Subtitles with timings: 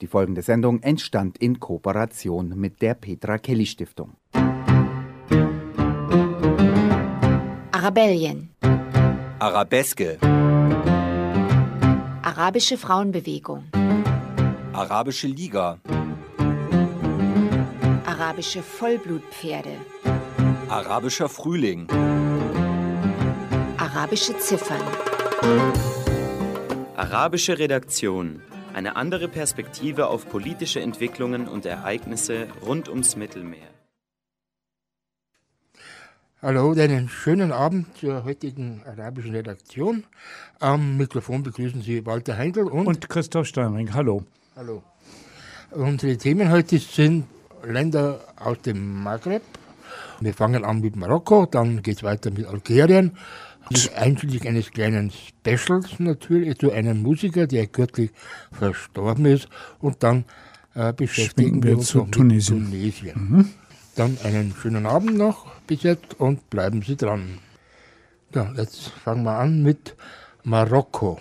[0.00, 4.16] Die folgende Sendung entstand in Kooperation mit der Petra Kelly Stiftung.
[7.70, 8.50] Arabellien.
[9.38, 10.18] Arabeske.
[12.22, 13.64] Arabische Frauenbewegung.
[14.72, 15.78] Arabische Liga.
[18.06, 19.76] Arabische Vollblutpferde.
[20.68, 21.86] Arabischer Frühling.
[23.76, 24.82] Arabische Ziffern.
[26.96, 28.40] Arabische Redaktion.
[28.74, 33.68] Eine andere Perspektive auf politische Entwicklungen und Ereignisse rund ums Mittelmeer.
[36.42, 40.02] Hallo, einen schönen Abend zur heutigen arabischen Redaktion.
[40.58, 43.94] Am Mikrofon begrüßen Sie Walter Heindl und, und Christoph Steinring.
[43.94, 44.24] Hallo.
[44.56, 44.82] Hallo.
[45.70, 47.26] Unsere Themen heute sind
[47.64, 49.42] Länder aus dem Maghreb.
[50.20, 53.16] Wir fangen an mit Marokko, dann geht es weiter mit Algerien,
[53.94, 58.10] einschließlich eines kleinen Specials natürlich zu einem Musiker, der kürzlich
[58.52, 59.48] verstorben ist.
[59.80, 60.24] Und dann
[60.74, 62.64] äh, beschäftigen wir, wir uns zu Tunesien.
[62.64, 63.14] Tunesien.
[63.16, 63.50] Mhm.
[63.94, 67.38] Dann einen schönen Abend noch bis jetzt und bleiben Sie dran.
[68.34, 69.94] Ja, jetzt fangen wir an mit
[70.42, 71.20] Marokko.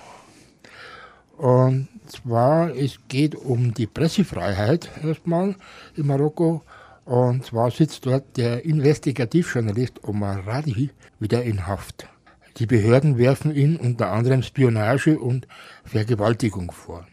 [1.37, 5.55] Und zwar, es geht um die Pressefreiheit erstmal
[5.95, 6.63] in Marokko.
[7.05, 10.89] Und zwar sitzt dort der Investigativjournalist Omar Radi
[11.19, 12.07] wieder in Haft.
[12.57, 15.47] Die Behörden werfen ihn unter anderem Spionage und
[15.85, 17.07] Vergewaltigung vor.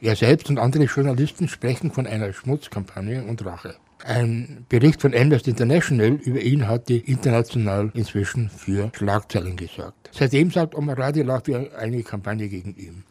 [0.00, 3.76] Er selbst und andere Journalisten sprechen von einer Schmutzkampagne und Rache.
[4.02, 10.08] Ein Bericht von Amnesty International über ihn hatte international inzwischen für Schlagzeilen gesorgt.
[10.12, 13.04] Seitdem sagt Omar Radi für eine Kampagne gegen ihn.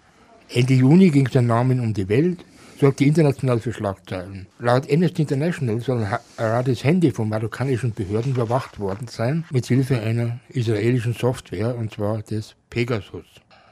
[0.51, 2.43] Ende Juni ging sein Name um die Welt,
[2.79, 4.47] sorgte international für Schlagzeilen.
[4.59, 10.39] Laut Amnesty International soll Radis Handy von marokkanischen Behörden überwacht worden sein, mit Hilfe einer
[10.49, 13.25] israelischen Software, und zwar des Pegasus.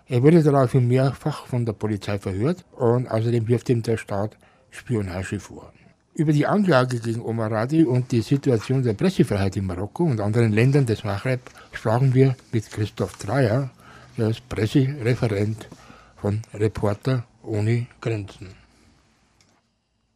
[0.08, 4.38] Er wurde daraufhin mehrfach von der Polizei verhört und außerdem wirft ihm der Staat
[4.72, 5.72] Spionage vor.
[6.14, 10.52] Über die Anklage gegen Omar Radi und die Situation der Pressefreiheit in Marokko und anderen
[10.52, 13.70] Ländern des Maghreb sprachen wir mit Christoph Dreyer,
[14.18, 15.68] der ist Pressereferent
[16.16, 18.57] von Reporter ohne Grenzen.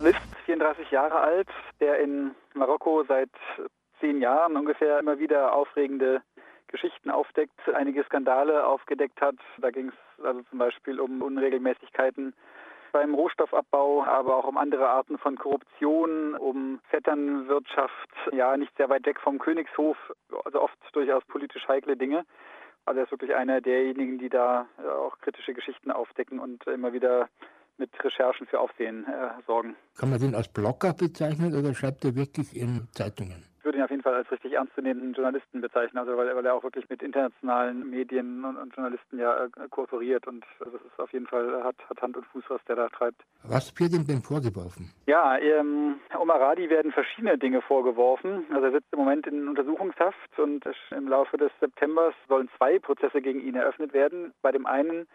[0.01, 1.47] List, 34 Jahre alt,
[1.79, 3.29] der in Marokko seit
[4.00, 6.23] zehn Jahren ungefähr immer wieder aufregende
[6.67, 9.35] Geschichten aufdeckt, einige Skandale aufgedeckt hat.
[9.59, 12.34] Da ging es also zum Beispiel um Unregelmäßigkeiten
[12.91, 19.06] beim Rohstoffabbau, aber auch um andere Arten von Korruption, um Vetternwirtschaft, ja, nicht sehr weit
[19.06, 19.97] weg vom Königshof,
[20.45, 22.25] also oft durchaus politisch heikle Dinge.
[22.85, 26.91] Also er ist wirklich einer derjenigen, die da äh, auch kritische Geschichten aufdecken und immer
[26.91, 27.29] wieder
[27.81, 29.75] mit Recherchen für Aufsehen äh, sorgen.
[29.97, 33.43] Kann man den als Blogger bezeichnen oder schreibt er wirklich in Zeitungen?
[33.57, 36.55] Ich würde ihn auf jeden Fall als richtig ernstzunehmenden Journalisten bezeichnen, also weil, weil, er
[36.55, 40.99] auch wirklich mit internationalen Medien und, und Journalisten ja äh, kooperiert und also das ist
[40.99, 43.21] auf jeden Fall hat, hat, Hand und Fuß, was der da treibt.
[43.43, 44.91] Was wird ihm denn vorgeworfen?
[45.05, 48.45] Ja, ähm, Omar Radi werden verschiedene Dinge vorgeworfen.
[48.51, 53.21] Also er sitzt im Moment in Untersuchungshaft und im Laufe des Septembers sollen zwei Prozesse
[53.21, 54.33] gegen ihn eröffnet werden.
[54.41, 55.07] Bei dem einen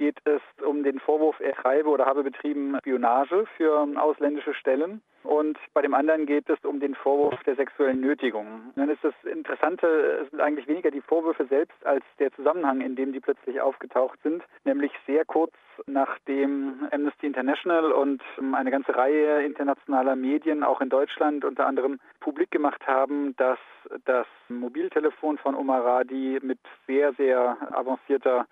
[0.00, 5.02] geht es um den Vorwurf, er treibe oder habe betrieben Spionage für ausländische Stellen.
[5.22, 8.72] Und bei dem anderen geht es um den Vorwurf der sexuellen Nötigung.
[8.76, 9.86] Dann ist das Interessante,
[10.22, 14.18] es sind eigentlich weniger die Vorwürfe selbst als der Zusammenhang, in dem die plötzlich aufgetaucht
[14.22, 14.42] sind.
[14.64, 15.52] Nämlich sehr kurz
[15.86, 18.22] nachdem Amnesty International und
[18.52, 23.58] eine ganze Reihe internationaler Medien, auch in Deutschland unter anderem, publik gemacht haben, dass
[24.04, 28.46] das Mobiltelefon von Omar Radi mit sehr, sehr avancierter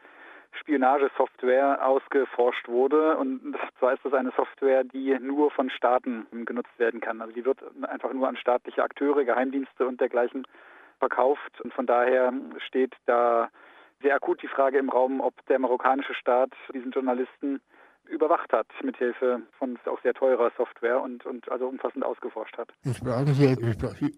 [0.52, 3.16] Spionagesoftware ausgeforscht wurde.
[3.16, 7.20] Und zwar ist das eine Software, die nur von Staaten genutzt werden kann.
[7.20, 10.46] Also die wird einfach nur an staatliche Akteure, Geheimdienste und dergleichen
[10.98, 11.60] verkauft.
[11.60, 12.32] Und von daher
[12.66, 13.48] steht da
[14.02, 17.60] sehr akut die Frage im Raum, ob der marokkanische Staat diesen Journalisten
[18.10, 22.68] überwacht hat, mithilfe von auch sehr teurer Software und, und also umfassend ausgeforscht hat.
[22.84, 23.56] Nun sprachen, Sie,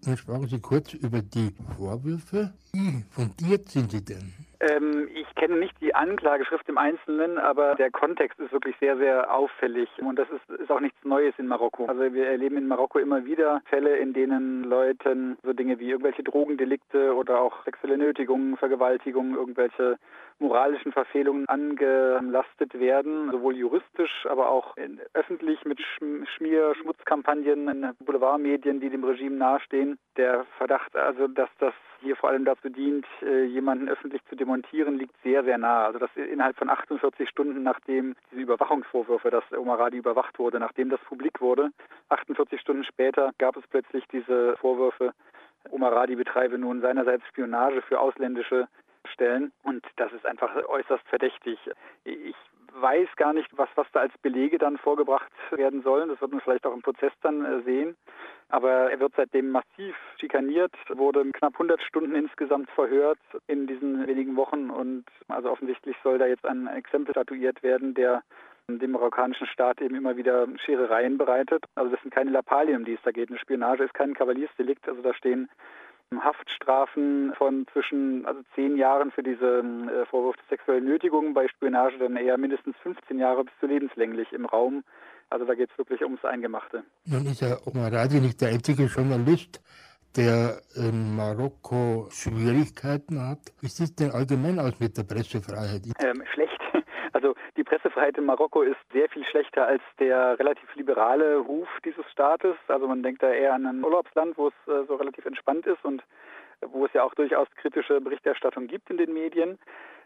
[0.05, 2.53] nun sprachen Sie kurz über die Vorwürfe.
[2.73, 4.33] Wie fundiert sind sie denn?
[4.61, 9.33] Ähm, ich kenne nicht die Anklageschrift im Einzelnen, aber der Kontext ist wirklich sehr, sehr
[9.33, 9.89] auffällig.
[9.99, 11.85] Und das ist, ist auch nichts Neues in Marokko.
[11.85, 16.23] Also wir erleben in Marokko immer wieder Fälle, in denen Leuten so Dinge wie irgendwelche
[16.23, 19.97] Drogendelikte oder auch sexuelle Nötigungen, Vergewaltigungen, irgendwelche
[20.37, 23.80] moralischen Verfehlungen angelastet werden, sowohl juristisch,
[24.25, 24.75] aber auch
[25.13, 29.97] öffentlich mit Schmier-, Schmutzkampagnen in Boulevardmedien, die dem Regime nahestehen.
[30.17, 34.97] Der Verdacht also, dass das hier vor allem dazu dient, äh, jemanden öffentlich zu demontieren,
[34.97, 35.85] liegt sehr, sehr nah.
[35.85, 40.89] Also dass innerhalb von 48 Stunden, nachdem diese Überwachungsvorwürfe, dass Omar Radi überwacht wurde, nachdem
[40.89, 41.69] das publik wurde,
[42.09, 45.13] 48 Stunden später gab es plötzlich diese Vorwürfe,
[45.69, 48.67] Omar Radi betreibe nun seinerseits Spionage für ausländische
[49.05, 51.59] Stellen und das ist einfach äußerst verdächtig.
[52.03, 52.35] Ich
[52.73, 56.09] weiß gar nicht, was, was da als Belege dann vorgebracht werden sollen.
[56.09, 57.95] Das wird man vielleicht auch im Prozess dann äh, sehen.
[58.49, 64.35] Aber er wird seitdem massiv schikaniert, wurde knapp 100 Stunden insgesamt verhört in diesen wenigen
[64.35, 68.23] Wochen und also offensichtlich soll da jetzt ein Exempel statuiert werden, der
[68.67, 71.65] dem marokkanischen Staat eben immer wieder Scherereien bereitet.
[71.75, 73.29] Also das sind keine Lappalien, um die es da geht.
[73.29, 75.49] Eine Spionage ist kein Kavaliersdelikt, also da stehen
[76.19, 81.97] Haftstrafen von zwischen also zehn Jahren für diese äh, Vorwurf der sexuellen Nötigung, bei Spionage
[81.97, 84.83] dann eher mindestens 15 Jahre bis zu lebenslänglich im Raum.
[85.29, 86.83] Also da geht es wirklich ums Eingemachte.
[87.05, 89.61] Nun ist ja Omar Radi nicht der einzige Journalist,
[90.15, 93.39] der in Marokko Schwierigkeiten hat.
[93.61, 95.83] Wie sieht es denn allgemein aus mit der Pressefreiheit?
[96.03, 96.60] Ähm, schlecht.
[97.13, 102.09] Also die Pressefreiheit in Marokko ist sehr viel schlechter als der relativ liberale Ruf dieses
[102.11, 102.55] Staates.
[102.67, 105.83] Also man denkt da eher an ein Urlaubsland, wo es äh, so relativ entspannt ist
[105.83, 106.03] und
[106.61, 109.57] wo es ja auch durchaus kritische Berichterstattung gibt in den Medien.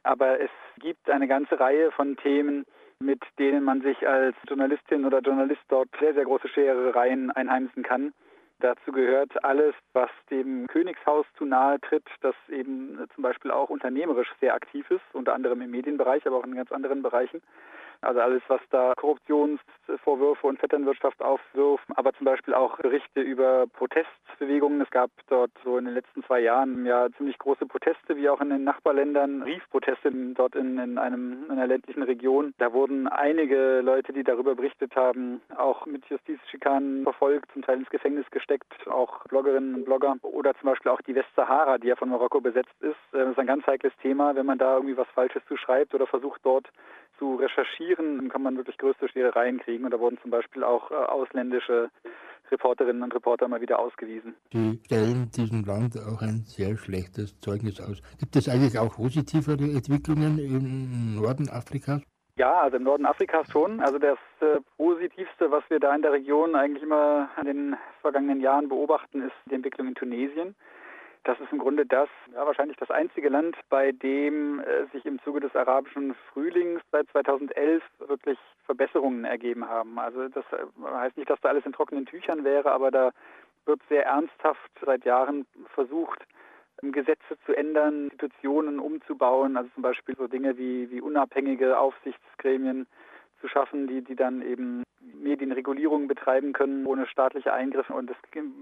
[0.03, 2.65] Aber es gibt eine ganze Reihe von Themen,
[2.99, 8.13] mit denen man sich als Journalistin oder Journalist dort sehr, sehr große Scherereien einheimsen kann.
[8.59, 14.33] Dazu gehört alles, was dem Königshaus zu nahe tritt, das eben zum Beispiel auch unternehmerisch
[14.39, 17.41] sehr aktiv ist, unter anderem im Medienbereich, aber auch in ganz anderen Bereichen.
[18.05, 24.81] Also alles, was da Korruptionsvorwürfe und Vetternwirtschaft aufwirft, aber zum Beispiel auch Berichte über Protestbewegungen.
[24.81, 28.41] Es gab dort so in den letzten zwei Jahren ja ziemlich große Proteste, wie auch
[28.41, 32.53] in den Nachbarländern, Riefproteste dort in, in, einem, in einer ländlichen Region.
[32.59, 37.89] Da wurden einige Leute, die darüber berichtet haben, auch mit Justizschikanen verfolgt, zum Teil ins
[37.89, 42.09] Gefängnis gesteckt, auch Bloggerinnen und Blogger oder zum Beispiel auch die Westsahara, die ja von
[42.09, 42.95] Marokko besetzt ist.
[43.11, 46.05] Das ist ein ganz heikles Thema, wenn man da irgendwie was Falsches zu schreibt oder
[46.05, 46.69] versucht dort
[47.17, 49.85] zu recherchieren, kann man wirklich größte Scherereien kriegen.
[49.85, 51.89] Und da wurden zum Beispiel auch äh, ausländische
[52.51, 54.35] Reporterinnen und Reporter mal wieder ausgewiesen.
[54.53, 58.01] Die stellen diesem Land auch ein sehr schlechtes Zeugnis aus.
[58.19, 62.01] Gibt es eigentlich auch positivere Entwicklungen im Norden Afrikas?
[62.37, 63.79] Ja, also im Norden Afrikas schon.
[63.79, 68.41] Also das äh, Positivste, was wir da in der Region eigentlich immer in den vergangenen
[68.41, 70.55] Jahren beobachten, ist die Entwicklung in Tunesien.
[71.25, 75.19] Das ist im Grunde das, ja, wahrscheinlich das einzige Land, bei dem äh, sich im
[75.23, 79.97] Zuge des arabischen Frühlings seit 2011 wirklich Verbesserungen ergeben haben.
[79.97, 83.09] Also das äh, heißt nicht, dass da alles in trockenen Tüchern wäre, aber da
[83.65, 86.19] wird sehr ernsthaft seit Jahren versucht,
[86.83, 92.85] Gesetze zu ändern, Institutionen umzubauen, also zum Beispiel so Dinge wie, wie unabhängige Aufsichtsgremien
[93.41, 97.93] zu schaffen, die, die dann eben Medienregulierung betreiben können ohne staatliche Eingriffe.
[97.93, 98.17] Und es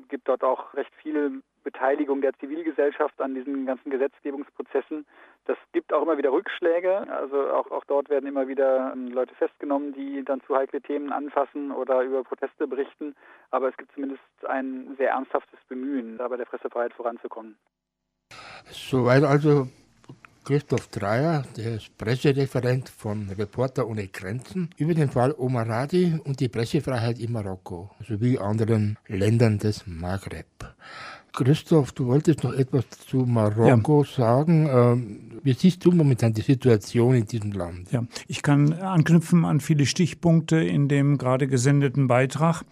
[0.10, 5.06] gibt dort auch recht viel Beteiligung der Zivilgesellschaft an diesen ganzen Gesetzgebungsprozessen.
[5.46, 7.08] Das gibt auch immer wieder Rückschläge.
[7.12, 11.12] Also auch, auch dort werden immer wieder ähm, Leute festgenommen, die dann zu heikle Themen
[11.12, 13.16] anfassen oder über Proteste berichten.
[13.52, 17.58] Aber es gibt zumindest ein sehr ernsthaftes Bemühen, da bei der Pressefreiheit voranzukommen.
[18.66, 19.68] Soweit also
[20.44, 26.42] Christoph Dreier, der ist Pressereferent von Reporter ohne Grenzen, über den Fall Omar Radi und
[26.42, 30.46] die Pressefreiheit in Marokko sowie anderen Ländern des Maghreb.
[31.32, 34.10] Christoph, du wolltest noch etwas zu Marokko ja.
[34.10, 34.68] sagen.
[34.70, 37.92] Ähm, wie siehst du momentan die Situation in diesem Land?
[37.92, 42.64] Ja, ich kann anknüpfen an viele Stichpunkte in dem gerade gesendeten Beitrag.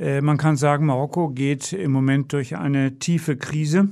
[0.00, 3.88] Äh, man kann sagen, Marokko geht im Moment durch eine tiefe Krise.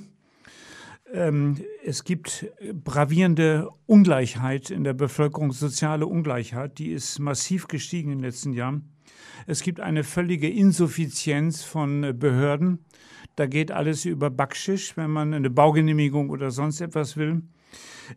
[1.12, 2.46] Ähm, es gibt
[2.84, 8.88] gravierende Ungleichheit in der Bevölkerung, soziale Ungleichheit, die ist massiv gestiegen in den letzten Jahren.
[9.46, 12.78] Es gibt eine völlige Insuffizienz von Behörden.
[13.36, 17.42] Da geht alles über Backschisch, wenn man eine Baugenehmigung oder sonst etwas will.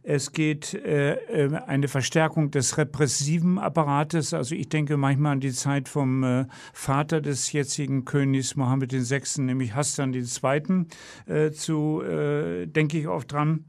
[0.03, 4.33] Es geht äh, äh, eine Verstärkung des repressiven Apparates.
[4.33, 9.41] Also ich denke manchmal an die Zeit vom äh, Vater des jetzigen Königs Mohammed VI.,
[9.41, 10.85] nämlich Hassan II.
[11.27, 13.65] Äh, zu, äh, denke ich oft dran.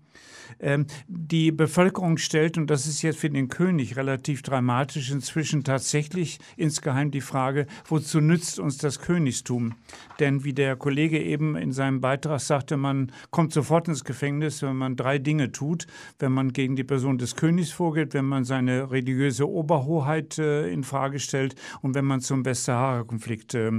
[0.61, 6.39] Ähm, die Bevölkerung stellt, und das ist jetzt für den König relativ dramatisch, inzwischen tatsächlich
[6.57, 9.75] insgeheim die Frage, wozu nützt uns das Königstum?
[10.21, 14.77] Denn wie der Kollege eben in seinem Beitrag sagte, man kommt sofort ins Gefängnis, wenn
[14.77, 15.87] man drei Dinge tut.
[16.19, 20.85] Wenn man gegen die Person des Königs vorgeht, wenn man seine religiöse Oberhoheit äh, in
[20.85, 23.71] Frage stellt und wenn man zum Westsahara-Konflikt äh,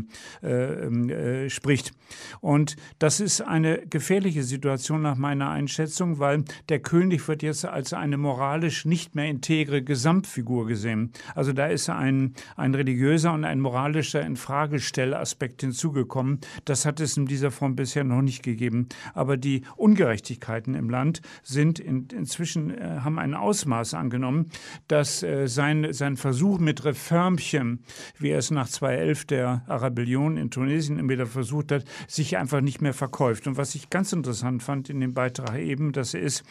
[0.44, 1.94] äh, äh, spricht.
[2.42, 7.94] Und das ist eine gefährliche Situation nach meiner Einschätzung, weil der König wird jetzt als
[7.94, 11.12] eine moralisch nicht mehr integre Gesamtfigur gesehen.
[11.36, 16.40] Also da ist ein, ein religiöser und ein moralischer Infragestellaspekt hinzugekommen.
[16.66, 18.88] Das hat es in dieser Form bisher noch nicht gegeben.
[19.14, 24.50] Aber die Ungerechtigkeiten im Land sind in, inzwischen äh, haben ein Ausmaß angenommen,
[24.88, 27.84] dass äh, sein, sein Versuch mit Reformchen,
[28.18, 32.62] wie er es nach 2011 der Arabellion in Tunesien immer wieder versucht hat, sich einfach
[32.62, 33.48] nicht mehr verkauft.
[33.48, 36.44] Und was ich ganz interessant fand in dem Beitrag eben, dass er ist,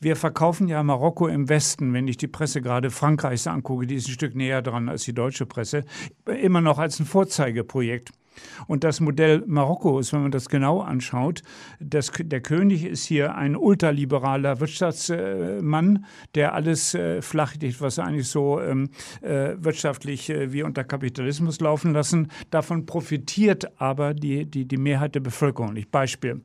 [0.00, 4.08] Wir verkaufen ja Marokko im Westen, wenn ich die Presse gerade Frankreichs angucke, die ist
[4.08, 5.84] ein Stück näher dran als die deutsche Presse,
[6.26, 8.10] immer noch als ein Vorzeigeprojekt.
[8.66, 11.42] Und das Modell Marokko ist, wenn man das genau anschaut,
[11.80, 18.60] das, der König ist hier ein ultraliberaler Wirtschaftsmann, der alles äh, flachlegt, was eigentlich so
[18.60, 22.28] ähm, äh, wirtschaftlich äh, wie unter Kapitalismus laufen lassen.
[22.50, 25.76] Davon profitiert aber die, die, die Mehrheit der Bevölkerung.
[25.76, 26.42] Ich Beispiel.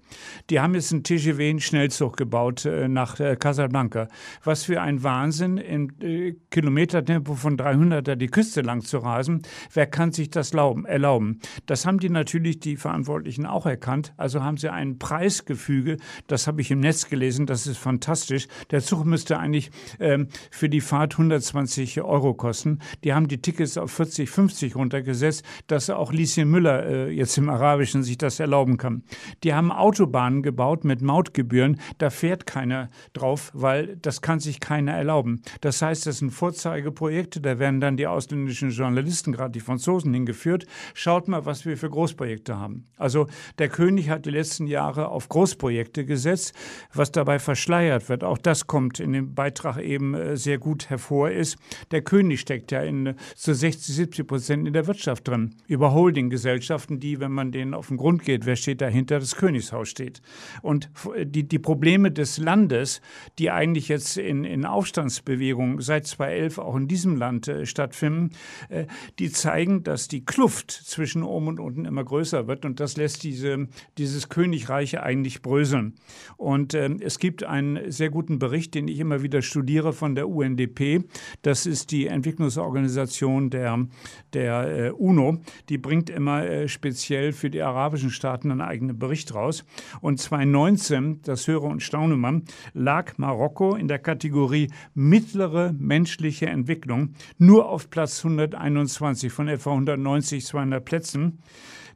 [0.49, 4.07] Die haben jetzt einen TGV, einen Schnellzug gebaut äh, nach äh, Casablanca.
[4.43, 9.41] Was für ein Wahnsinn, in äh, Kilometertempo von 300 da die Küste lang zu rasen.
[9.73, 11.39] Wer kann sich das erlauben?
[11.65, 14.13] Das das haben die natürlich die Verantwortlichen auch erkannt.
[14.17, 15.95] Also haben sie ein Preisgefüge,
[16.27, 18.49] das habe ich im Netz gelesen, das ist fantastisch.
[18.69, 19.71] Der Zug müsste eigentlich
[20.01, 22.79] ähm, für die Fahrt 120 Euro kosten.
[23.05, 27.47] Die haben die Tickets auf 40, 50 runtergesetzt, dass auch Lieschen Müller äh, jetzt im
[27.47, 29.03] Arabischen sich das erlauben kann.
[29.45, 31.79] Die haben Autobahnen gebaut mit Mautgebühren.
[31.97, 35.43] Da fährt keiner drauf, weil das kann sich keiner erlauben.
[35.61, 37.39] Das heißt, das sind Vorzeigeprojekte.
[37.39, 40.65] Da werden dann die ausländischen Journalisten, gerade die Franzosen, hingeführt.
[40.93, 42.87] Schaut mal, was wir wir für Großprojekte haben.
[42.97, 46.53] Also der König hat die letzten Jahre auf Großprojekte gesetzt,
[46.93, 48.23] was dabei verschleiert wird.
[48.23, 51.57] Auch das kommt in dem Beitrag eben äh, sehr gut hervor ist.
[51.91, 55.55] Der König steckt ja in zu 60, 70 Prozent in der Wirtschaft drin.
[55.67, 59.87] Über Holdinggesellschaften, die, wenn man denen auf den Grund geht, wer steht dahinter, das Königshaus
[59.89, 60.21] steht.
[60.61, 60.89] Und
[61.23, 63.01] die, die Probleme des Landes,
[63.37, 68.31] die eigentlich jetzt in, in Aufstandsbewegungen seit 2011 auch in diesem Land äh, stattfinden,
[68.69, 68.85] äh,
[69.19, 72.65] die zeigen, dass die Kluft zwischen oben und unten immer größer wird.
[72.65, 75.95] Und das lässt diese, dieses Königreich eigentlich bröseln.
[76.37, 80.29] Und äh, es gibt einen sehr guten Bericht, den ich immer wieder studiere von der
[80.29, 81.03] UNDP.
[81.41, 83.87] Das ist die Entwicklungsorganisation der,
[84.33, 85.41] der äh, UNO.
[85.69, 89.65] Die bringt immer äh, speziell für die arabischen Staaten einen eigenen Bericht raus.
[90.01, 97.13] Und 2019, das höre und staune man, lag Marokko in der Kategorie mittlere menschliche Entwicklung
[97.37, 101.39] nur auf Platz 121 von etwa 190, 200 Plätzen.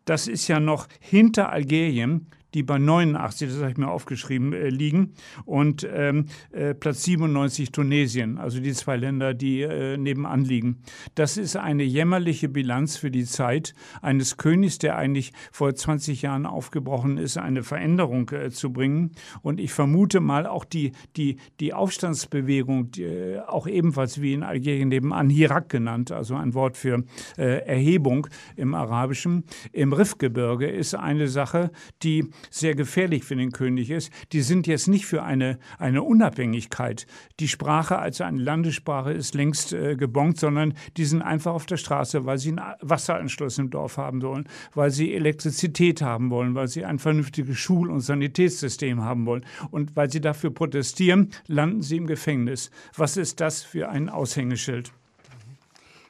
[0.05, 4.69] Das ist ja noch hinter Algerien, die bei 89, das habe ich mir aufgeschrieben, äh,
[4.69, 5.13] liegen
[5.45, 10.77] und ähm, äh, Platz 97 Tunesien, also die zwei Länder, die äh, nebenan liegen.
[11.15, 16.45] Das ist eine jämmerliche Bilanz für die Zeit eines Königs, der eigentlich vor 20 Jahren
[16.45, 19.11] aufgebrochen ist, eine Veränderung äh, zu bringen.
[19.41, 24.43] Und ich vermute mal auch die, die, die Aufstandsbewegung, die, äh, auch ebenfalls wie in
[24.43, 27.03] Algerien nebenan, Hirak genannt, also ein Wort für
[27.37, 31.71] äh, Erhebung im Arabischen, im Rifgebirge ist eine Sache,
[32.03, 37.07] die sehr gefährlich für den König ist, die sind jetzt nicht für eine, eine Unabhängigkeit.
[37.39, 41.77] Die Sprache als eine Landessprache ist längst äh, gebongt, sondern die sind einfach auf der
[41.77, 46.67] Straße, weil sie einen Wasseranschluss im Dorf haben wollen, weil sie Elektrizität haben wollen, weil
[46.67, 49.45] sie ein vernünftiges Schul- und Sanitätssystem haben wollen.
[49.71, 52.71] Und weil sie dafür protestieren, landen sie im Gefängnis.
[52.95, 54.91] Was ist das für ein Aushängeschild?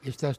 [0.02, 0.38] Ist das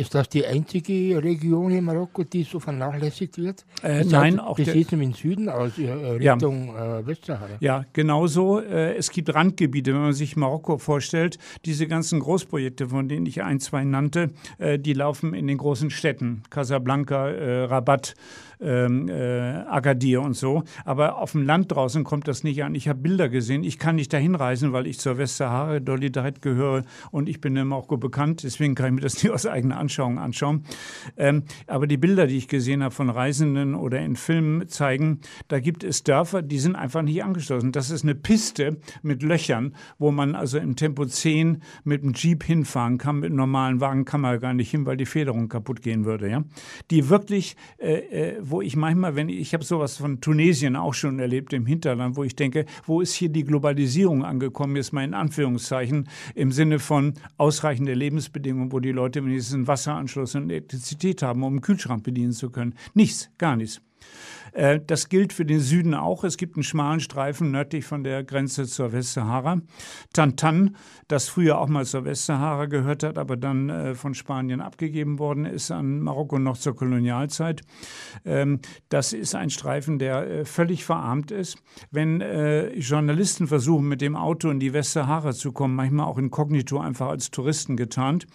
[0.00, 3.66] ist das die einzige Region in Marokko, die so vernachlässigt wird?
[3.82, 6.98] Äh, nein, auch das sieht im Süden aus, äh, Richtung ja.
[6.98, 7.58] äh, Westsahara.
[7.60, 8.60] Ja, genauso.
[8.60, 11.38] Äh, es gibt Randgebiete, wenn man sich Marokko vorstellt.
[11.66, 16.42] Diese ganzen Großprojekte, von denen ich ein, zwei nannte, die laufen in den großen Städten.
[16.50, 17.26] Casablanca,
[17.66, 18.14] Rabat
[18.60, 20.64] ähm, äh, Agadir und so.
[20.84, 22.74] Aber auf dem Land draußen kommt das nicht an.
[22.74, 23.64] Ich habe Bilder gesehen.
[23.64, 27.66] Ich kann nicht dahin reisen, weil ich zur Westsahara Solidarität gehöre und ich bin in
[27.66, 28.42] Marokko bekannt.
[28.42, 30.64] Deswegen kann ich mir das nicht aus eigener Anschauung anschauen.
[31.16, 35.60] Ähm, aber die Bilder, die ich gesehen habe von Reisenden oder in Filmen zeigen, da
[35.60, 37.72] gibt es Dörfer, die sind einfach nicht angeschlossen.
[37.72, 42.44] Das ist eine Piste mit Löchern, wo man also im Tempo 10 mit dem Jeep
[42.44, 43.20] hinfahren kann.
[43.20, 46.30] Mit einem normalen Wagen kann man gar nicht hin, weil die Federung kaputt gehen würde.
[46.30, 46.44] Ja?
[46.90, 50.94] Die wirklich äh, äh wo ich manchmal, wenn ich, ich habe sowas von Tunesien auch
[50.94, 55.04] schon erlebt im Hinterland, wo ich denke, wo ist hier die Globalisierung angekommen, jetzt mal
[55.04, 61.22] in Anführungszeichen, im Sinne von ausreichende Lebensbedingungen, wo die Leute wenigstens einen Wasseranschluss und Elektrizität
[61.22, 62.74] haben, um einen Kühlschrank bedienen zu können.
[62.94, 63.80] Nichts, gar nichts.
[64.52, 66.24] Äh, das gilt für den Süden auch.
[66.24, 69.60] Es gibt einen schmalen Streifen nördlich von der Grenze zur Westsahara.
[70.12, 70.76] Tantan,
[71.08, 75.44] das früher auch mal zur Westsahara gehört hat, aber dann äh, von Spanien abgegeben worden
[75.44, 77.62] ist an Marokko noch zur Kolonialzeit.
[78.24, 81.58] Ähm, das ist ein Streifen, der äh, völlig verarmt ist.
[81.90, 82.20] Wenn
[82.76, 87.30] Journalisten versuchen, mit dem Auto in die Westsahara zu kommen, manchmal auch inkognito einfach als
[87.30, 88.26] Touristen getarnt,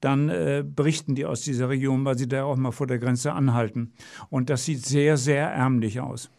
[0.00, 0.26] dann
[0.74, 3.92] berichten die aus dieser Region, weil sie da auch mal vor der Grenze anhalten.
[4.30, 6.30] Und das sieht sehr, sehr ärmlich aus.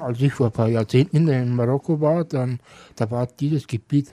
[0.00, 2.58] Als ich vor ein paar Jahrzehnten in Marokko war, dann
[2.96, 4.12] da war dieses Gebiet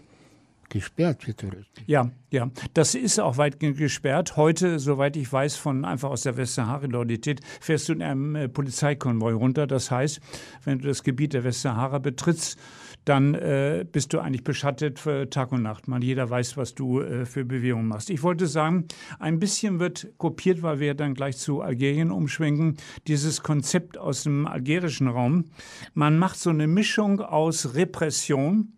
[0.70, 1.82] gesperrt für Touristen.
[1.88, 4.36] Ja, ja, das ist auch weitgehend gesperrt.
[4.36, 9.34] Heute, soweit ich weiß, von einfach aus der Westsahara-Lodität fährst du in einem äh, Polizeikonvoi
[9.34, 9.68] runter.
[9.68, 10.20] Das heißt,
[10.63, 12.60] wenn du das Gebiet der Westsahara betrittst,
[13.05, 15.88] dann äh, bist du eigentlich beschattet für Tag und Nacht.
[15.88, 18.09] Man, jeder weiß, was du äh, für Bewegungen machst.
[18.09, 18.85] Ich wollte sagen,
[19.19, 24.47] ein bisschen wird kopiert, weil wir dann gleich zu Algerien umschwenken, dieses Konzept aus dem
[24.47, 25.45] algerischen Raum.
[25.93, 28.74] Man macht so eine Mischung aus Repression,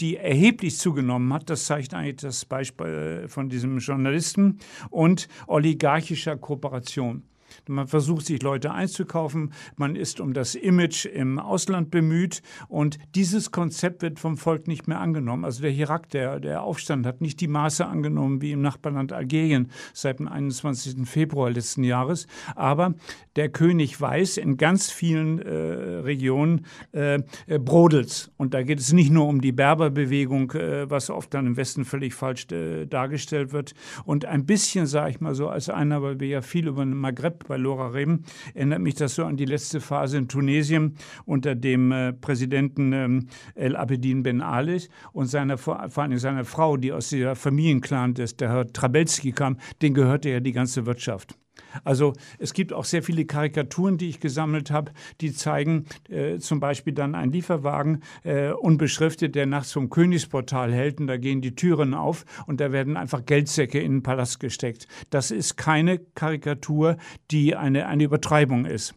[0.00, 1.50] die erheblich zugenommen hat.
[1.50, 4.58] Das zeigt eigentlich das Beispiel von diesem Journalisten
[4.90, 7.22] und oligarchischer Kooperation.
[7.68, 13.50] Man versucht sich Leute einzukaufen, man ist um das Image im Ausland bemüht und dieses
[13.50, 15.44] Konzept wird vom Volk nicht mehr angenommen.
[15.44, 19.70] Also der Irak, der, der Aufstand hat nicht die Maße angenommen wie im Nachbarland Algerien
[19.92, 21.08] seit dem 21.
[21.08, 22.94] Februar letzten Jahres, aber
[23.36, 27.20] der König weiß, in ganz vielen äh, Regionen äh,
[27.58, 31.56] brodelt Und da geht es nicht nur um die Berberbewegung, äh, was oft dann im
[31.56, 33.74] Westen völlig falsch äh, dargestellt wird.
[34.04, 36.94] Und ein bisschen, sage ich mal so, als einer, weil wir ja viel über den
[36.94, 41.54] Maghreb bei Lora Rem, erinnert mich das so an die letzte Phase in Tunesien unter
[41.54, 44.82] dem äh, Präsidenten ähm, El Abedin Ben Ali
[45.12, 49.58] und seiner, vor, allem seiner Frau, die aus der Familienclan des, der Herr Trabelski kam,
[49.82, 51.36] den gehörte ja die ganze Wirtschaft.
[51.84, 56.60] Also es gibt auch sehr viele Karikaturen, die ich gesammelt habe, die zeigen äh, zum
[56.60, 61.54] Beispiel dann einen Lieferwagen äh, unbeschriftet, der nachts vom Königsportal hält und da gehen die
[61.54, 64.86] Türen auf und da werden einfach Geldsäcke in den Palast gesteckt.
[65.10, 66.96] Das ist keine Karikatur,
[67.30, 68.94] die eine, eine Übertreibung ist.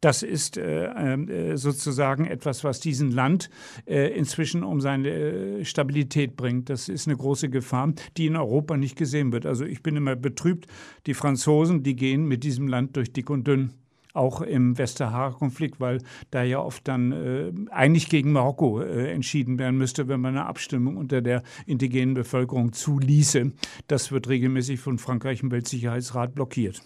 [0.00, 3.48] Das ist äh, äh, sozusagen etwas, was diesen Land
[3.86, 6.68] äh, inzwischen um seine äh, Stabilität bringt.
[6.68, 9.46] Das ist eine große Gefahr, die in Europa nicht gesehen wird.
[9.46, 10.66] Also ich bin immer betrübt.
[11.06, 13.72] Die Franzosen, die gehen mit diesem Land durch dick und dünn
[14.16, 15.98] auch im Westsahara-Konflikt, weil
[16.30, 20.46] da ja oft dann äh, eigentlich gegen Marokko äh, entschieden werden müsste, wenn man eine
[20.46, 23.52] Abstimmung unter der indigenen Bevölkerung zuließe.
[23.88, 26.82] Das wird regelmäßig von Frankreich im Weltsicherheitsrat blockiert.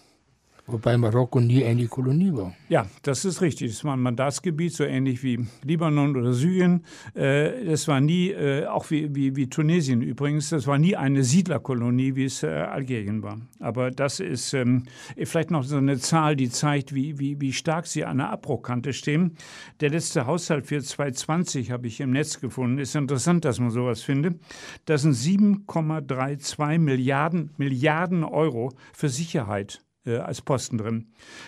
[0.67, 2.53] Wobei Marokko nie eine Kolonie war.
[2.69, 3.71] Ja, das ist richtig.
[3.71, 6.85] Das war ein Mandatsgebiet, so ähnlich wie Libanon oder Syrien.
[7.13, 11.23] Äh, das war nie, äh, auch wie, wie, wie Tunesien übrigens, das war nie eine
[11.23, 13.39] Siedlerkolonie, wie es äh, Algerien war.
[13.59, 14.83] Aber das ist ähm,
[15.17, 18.93] vielleicht noch so eine Zahl, die zeigt, wie, wie, wie stark sie an der Abbruchkante
[18.93, 19.35] stehen.
[19.79, 22.77] Der letzte Haushalt für 2020 habe ich im Netz gefunden.
[22.77, 24.39] Ist interessant, dass man sowas findet.
[24.85, 31.07] Das sind 7,32 Milliarden, Milliarden Euro für Sicherheit äh, als Posten drin.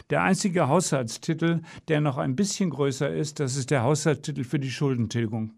[0.09, 4.71] Der einzige Haushaltstitel, der noch ein bisschen größer ist, das ist der Haushaltstitel für die
[4.71, 5.51] Schuldentilgung.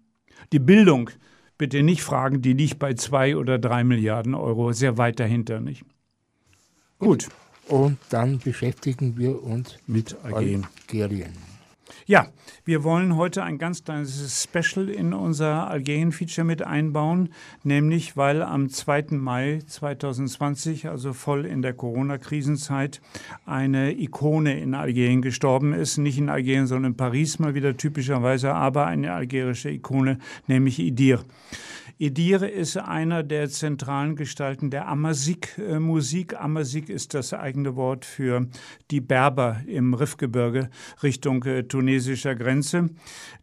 [0.51, 1.10] Die Bildung,
[1.58, 5.84] bitte nicht fragen, die liegt bei zwei oder drei Milliarden Euro, sehr weit dahinter, nicht?
[6.99, 7.29] Gut.
[7.67, 10.67] Und dann beschäftigen wir uns mit Algerien.
[10.88, 11.54] Algerien.
[12.07, 12.27] Ja,
[12.65, 17.29] wir wollen heute ein ganz kleines Special in unser Algerien-Feature mit einbauen,
[17.63, 19.05] nämlich weil am 2.
[19.13, 23.01] Mai 2020, also voll in der Corona-Krisenzeit,
[23.47, 25.97] eine Ikone in Algerien gestorben ist.
[25.97, 31.25] Nicht in Algerien, sondern in Paris mal wieder typischerweise, aber eine algerische Ikone, nämlich Idir.
[31.97, 36.38] Edire ist einer der zentralen Gestalten der Amazigh-Musik.
[36.38, 38.47] Amazigh ist das eigene Wort für
[38.91, 40.69] die Berber im Riffgebirge
[41.03, 42.89] Richtung äh, tunesischer Grenze.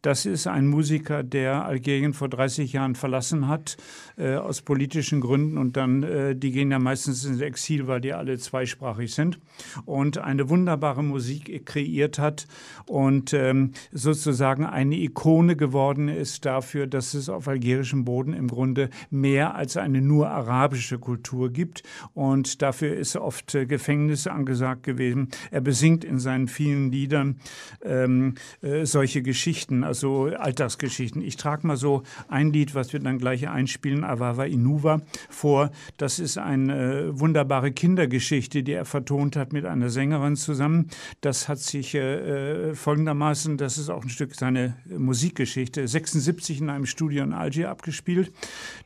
[0.03, 3.79] Das ist ein Musiker, der Algerien vor 30 Jahren verlassen hat,
[4.19, 5.57] äh, aus politischen Gründen.
[5.57, 9.39] Und dann, äh, die gehen ja meistens ins Exil, weil die alle zweisprachig sind.
[9.87, 12.47] Und eine wunderbare Musik kreiert hat
[12.87, 18.91] und ähm, sozusagen eine Ikone geworden ist dafür, dass es auf algerischem Boden im Grunde
[19.11, 21.83] mehr als eine nur arabische Kultur gibt.
[22.13, 25.29] Und dafür ist oft äh, Gefängnis angesagt gewesen.
[25.51, 27.37] Er besingt in seinen vielen Liedern
[27.83, 31.23] ähm, äh, solche Geschichten, also Alltagsgeschichten.
[31.23, 35.71] Ich trage mal so ein Lied, was wir dann gleich einspielen, Avava Inuva, vor.
[35.97, 40.89] Das ist eine äh, wunderbare Kindergeschichte, die er vertont hat mit einer Sängerin zusammen.
[41.21, 46.71] Das hat sich äh, äh folgendermaßen, das ist auch ein Stück seine Musikgeschichte, 76 in
[46.71, 48.32] einem Studio in Algier abgespielt.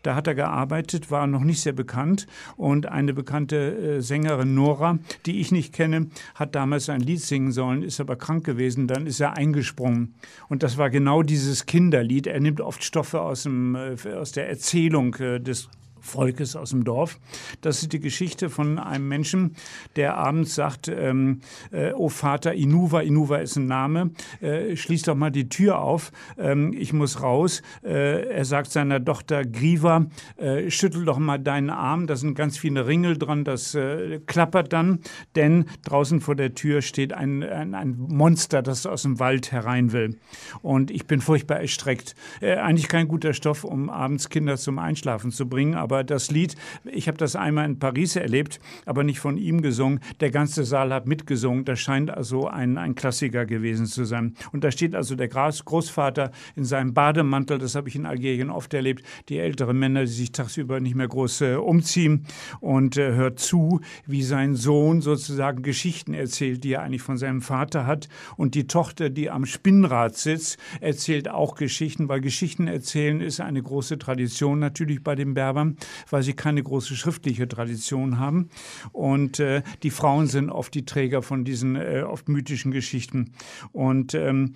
[0.02, 2.26] Da hat er gearbeitet, war noch nicht sehr bekannt.
[2.56, 3.56] Und eine bekannte
[3.96, 8.16] äh, Sängerin Nora, die ich nicht kenne, hat damals ein Lied singen sollen, ist aber
[8.16, 8.87] krank gewesen.
[8.87, 10.14] Dann ist er eingesprungen.
[10.48, 12.26] Und das war genau dieses Kinderlied.
[12.26, 15.68] Er nimmt oft Stoffe aus, dem, äh, aus der Erzählung äh, des
[16.07, 17.19] Volkes aus dem Dorf.
[17.61, 19.57] Das ist die Geschichte von einem Menschen,
[19.97, 21.40] der abends sagt, ähm,
[21.71, 26.12] äh, oh Vater Inuva, Inuva ist ein Name, äh, schließ doch mal die Tür auf,
[26.38, 27.62] ähm, ich muss raus.
[27.83, 32.59] Äh, er sagt seiner Tochter Griva, äh, schüttel doch mal deinen Arm, da sind ganz
[32.59, 35.01] viele Ringel dran, das äh, klappert dann,
[35.35, 39.92] denn draußen vor der Tür steht ein, ein, ein, Monster, das aus dem Wald herein
[39.92, 40.19] will.
[40.62, 42.14] Und ich bin furchtbar erstreckt.
[42.40, 46.56] Äh, eigentlich kein guter Stoff, um abends Kinder zum Einschlafen zu bringen, aber das Lied,
[46.85, 50.00] ich habe das einmal in Paris erlebt, aber nicht von ihm gesungen.
[50.20, 51.64] Der ganze Saal hat mitgesungen.
[51.64, 54.35] Das scheint also ein, ein Klassiker gewesen zu sein.
[54.52, 58.72] Und da steht also der Großvater in seinem Bademantel, das habe ich in Algerien oft
[58.74, 62.26] erlebt, die älteren Männer, die sich tagsüber nicht mehr groß äh, umziehen
[62.61, 67.42] und äh, hört zu, wie sein Sohn sozusagen Geschichten erzählt, die er eigentlich von seinem
[67.42, 68.09] Vater hat.
[68.37, 73.62] Und die Tochter, die am Spinnrad sitzt, erzählt auch Geschichten, weil Geschichten erzählen ist eine
[73.62, 75.76] große Tradition natürlich bei den Berbern,
[76.11, 78.51] weil sie keine große schriftliche Tradition haben.
[78.92, 83.33] Und äh, die Frauen sind oft die Träger von diesen äh, oft mythischen Geschichten.
[83.72, 84.55] Und ähm,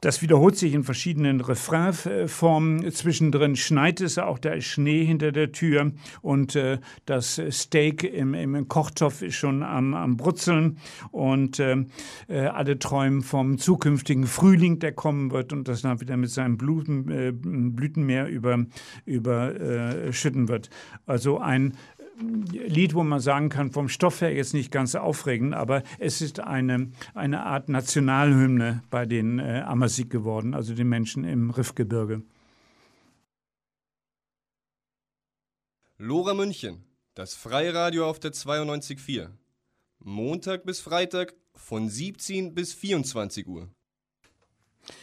[0.00, 2.90] das wiederholt sich in verschiedenen Refrainformen.
[2.92, 8.34] Zwischendrin schneit es auch, da ist Schnee hinter der Tür und äh, das Steak im,
[8.34, 10.78] im, Kochtopf ist schon am, am Brutzeln
[11.10, 11.84] und äh,
[12.28, 16.58] äh, alle träumen vom zukünftigen Frühling, der kommen wird und das dann wieder mit seinem
[16.58, 18.66] Bluten, äh, Blütenmeer über,
[19.04, 20.70] überschütten äh, wird.
[21.06, 21.74] Also ein
[22.18, 26.40] Lied, wo man sagen kann, vom Stoff her jetzt nicht ganz aufregend, aber es ist
[26.40, 32.22] eine, eine Art Nationalhymne bei den äh, Amazigh geworden, also den Menschen im Riffgebirge.
[35.98, 39.30] Lora München, das Freiradio auf der 92.4.
[39.98, 43.68] Montag bis Freitag von 17 bis 24 Uhr.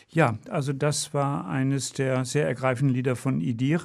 [0.10, 3.82] Ja, also das war eines der sehr ergreifenden Lieder von Idir.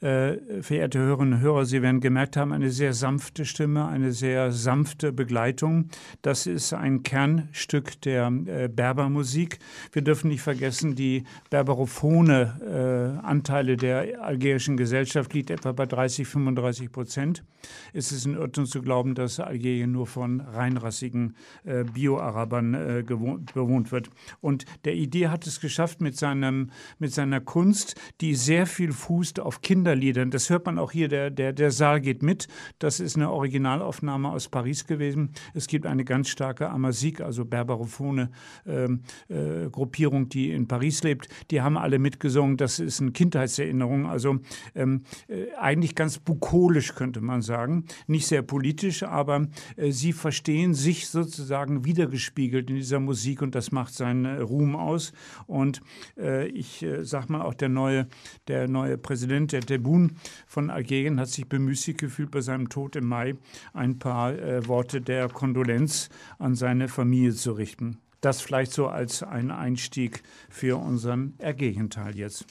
[0.00, 4.50] Äh, verehrte Hörerinnen und Hörer, Sie werden gemerkt haben, eine sehr sanfte Stimme, eine sehr
[4.50, 5.90] sanfte Begleitung.
[6.22, 9.58] Das ist ein Kernstück der äh, Berbermusik.
[9.92, 16.26] Wir dürfen nicht vergessen, die berberophone äh, Anteile der algerischen Gesellschaft liegt etwa bei 30,
[16.26, 17.44] 35 Prozent.
[17.92, 23.92] Es ist ein Irrtum zu glauben, dass Algerien nur von reinrassigen äh, Bio-Arabern äh, bewohnt
[23.92, 24.08] wird.
[24.40, 29.40] Und der Idee hat es geschafft mit, seinem, mit seiner Kunst, die sehr viel fußt
[29.40, 30.30] auf Kinderliedern.
[30.30, 32.48] Das hört man auch hier, der, der, der Saal geht mit.
[32.78, 35.30] Das ist eine Originalaufnahme aus Paris gewesen.
[35.54, 38.28] Es gibt eine ganz starke Amazigh, also berberophone
[38.66, 41.28] ähm, äh, Gruppierung, die in Paris lebt.
[41.50, 42.56] Die haben alle mitgesungen.
[42.56, 44.06] Das ist eine Kindheitserinnerung.
[44.06, 44.38] Also
[44.74, 47.84] ähm, äh, eigentlich ganz bukolisch, könnte man sagen.
[48.06, 49.46] Nicht sehr politisch, aber
[49.76, 54.76] äh, sie verstehen sich sozusagen wiedergespiegelt in dieser Musik und das macht seinen äh, Ruhm
[54.76, 55.12] aus.
[55.46, 55.80] Und
[56.18, 58.06] äh, ich äh, sag mal, auch der neue,
[58.48, 60.10] der neue Präsident, der Tebboune
[60.46, 63.36] von Algerien, hat sich bemüßigt gefühlt, bei seinem Tod im Mai
[63.72, 66.08] ein paar äh, Worte der Kondolenz
[66.38, 67.98] an seine Familie zu richten.
[68.20, 72.44] Das vielleicht so als ein Einstieg für unseren Ergegenteil jetzt.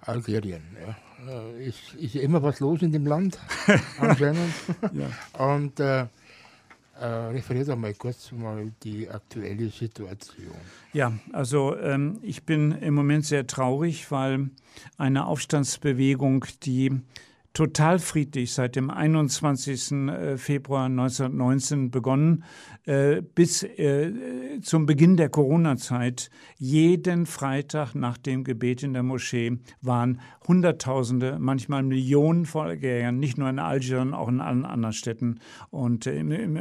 [0.00, 0.96] Algerien, ja.
[1.28, 3.38] Äh, ist, ist immer was los in dem Land
[4.00, 4.52] anscheinend.
[4.92, 5.46] ja.
[5.54, 6.06] Und äh,
[7.00, 10.54] äh, referiert einmal kurz mal die aktuelle Situation.
[10.92, 14.50] Ja, also ähm, ich bin im Moment sehr traurig, weil
[14.98, 17.00] eine Aufstandsbewegung, die
[17.54, 19.92] total friedlich seit dem 21.
[19.92, 22.44] Äh, Februar 1919 begonnen,
[22.84, 24.10] bis äh,
[24.60, 26.30] zum Beginn der Corona-Zeit.
[26.58, 33.38] Jeden Freitag nach dem Gebet in der Moschee waren Hunderttausende, manchmal Millionen von Algeriern, nicht
[33.38, 35.38] nur in Algier, sondern auch in allen anderen Städten
[35.70, 36.08] und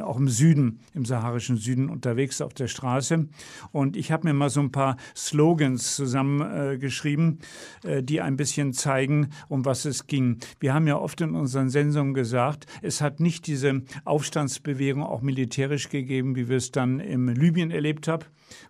[0.03, 3.27] auch im Süden, im saharischen Süden unterwegs auf der Straße.
[3.71, 7.39] Und ich habe mir mal so ein paar Slogans zusammengeschrieben,
[8.01, 10.37] die ein bisschen zeigen, um was es ging.
[10.59, 15.89] Wir haben ja oft in unseren Sendungen gesagt, es hat nicht diese Aufstandsbewegung auch militärisch
[15.89, 18.25] gegeben, wie wir es dann im Libyen erlebt haben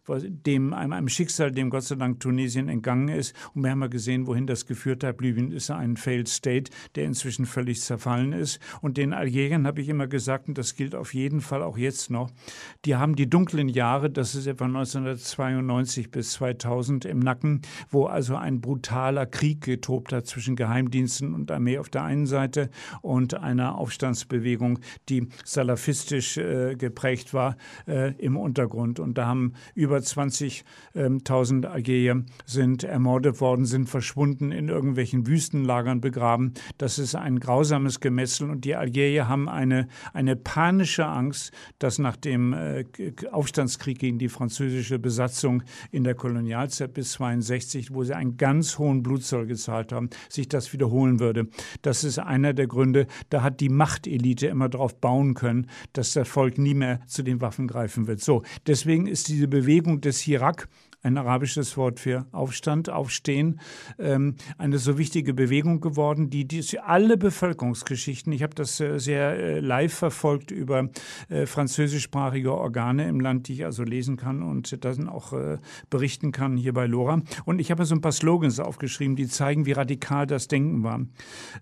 [0.07, 3.35] dem, einem, Schicksal, dem Gott sei Dank Tunesien entgangen ist.
[3.53, 5.21] Und wir haben ja gesehen, wohin das geführt hat.
[5.21, 8.59] Libyen ist ein Failed State, der inzwischen völlig zerfallen ist.
[8.81, 12.09] Und den Algerien habe ich immer gesagt, und das gilt auf jeden Fall auch jetzt
[12.09, 12.31] noch,
[12.85, 18.35] die haben die dunklen Jahre, das ist etwa 1992 bis 2000 im Nacken, wo also
[18.35, 22.69] ein brutaler Krieg getobt hat zwischen Geheimdiensten und Armee auf der einen Seite
[23.01, 28.99] und einer Aufstandsbewegung, die salafistisch äh, geprägt war, äh, im Untergrund.
[28.99, 30.63] Und da haben über 20.000
[30.95, 36.53] ähm, Algerier sind ermordet worden, sind verschwunden, in irgendwelchen Wüstenlagern begraben.
[36.77, 42.17] Das ist ein grausames Gemetzel und die Algerier haben eine, eine panische Angst, dass nach
[42.17, 42.85] dem äh,
[43.31, 49.03] Aufstandskrieg gegen die französische Besatzung in der Kolonialzeit bis 62, wo sie einen ganz hohen
[49.03, 51.47] Blutzoll gezahlt haben, sich das wiederholen würde.
[51.81, 56.27] Das ist einer der Gründe, da hat die Machtelite immer darauf bauen können, dass das
[56.27, 58.21] Volk nie mehr zu den Waffen greifen wird.
[58.21, 59.60] So, deswegen ist diese Bewegung
[59.97, 60.67] des Hirak
[61.03, 63.59] ein arabisches Wort für Aufstand, Aufstehen,
[63.97, 69.31] ähm, eine so wichtige Bewegung geworden, die, die alle Bevölkerungsgeschichten, ich habe das äh, sehr
[69.31, 70.89] äh, live verfolgt über
[71.29, 75.57] äh, französischsprachige Organe im Land, die ich also lesen kann und dann auch äh,
[75.89, 77.21] berichten kann hier bei Lora.
[77.45, 81.01] Und ich habe so ein paar Slogans aufgeschrieben, die zeigen, wie radikal das Denken war.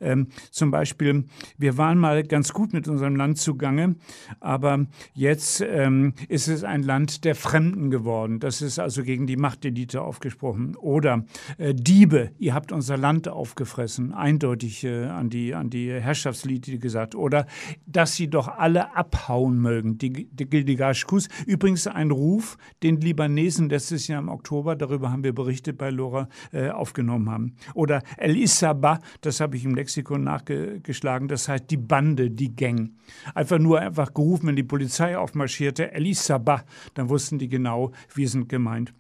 [0.02, 1.26] Ähm, zum Beispiel,
[1.58, 3.96] wir waren mal ganz gut mit unserem Land zugange,
[4.40, 8.40] aber jetzt ähm, ist es ein Land der Fremden geworden.
[8.40, 10.76] Das ist also gegen die Machtelite aufgesprochen.
[10.76, 11.24] Oder
[11.58, 17.14] äh, Diebe, ihr habt unser Land aufgefressen, eindeutig äh, an die, an die Herrschaftselite gesagt.
[17.14, 17.46] Oder
[17.86, 19.98] dass sie doch alle abhauen mögen.
[20.00, 25.34] Die, die Gildigashkus, übrigens ein Ruf, den Libanesen letztes Jahr im Oktober, darüber haben wir
[25.34, 27.56] berichtet bei Lora, äh, aufgenommen haben.
[27.76, 32.92] Oder El Isaba, das habe ich im Lexikon nachgeschlagen, das heißt die Bande, die Gang.
[33.36, 36.64] Einfach nur einfach gerufen, wenn die Polizei aufmarschierte, El Isaba,
[36.96, 38.94] dann wussten die genau, wir sind gemeint.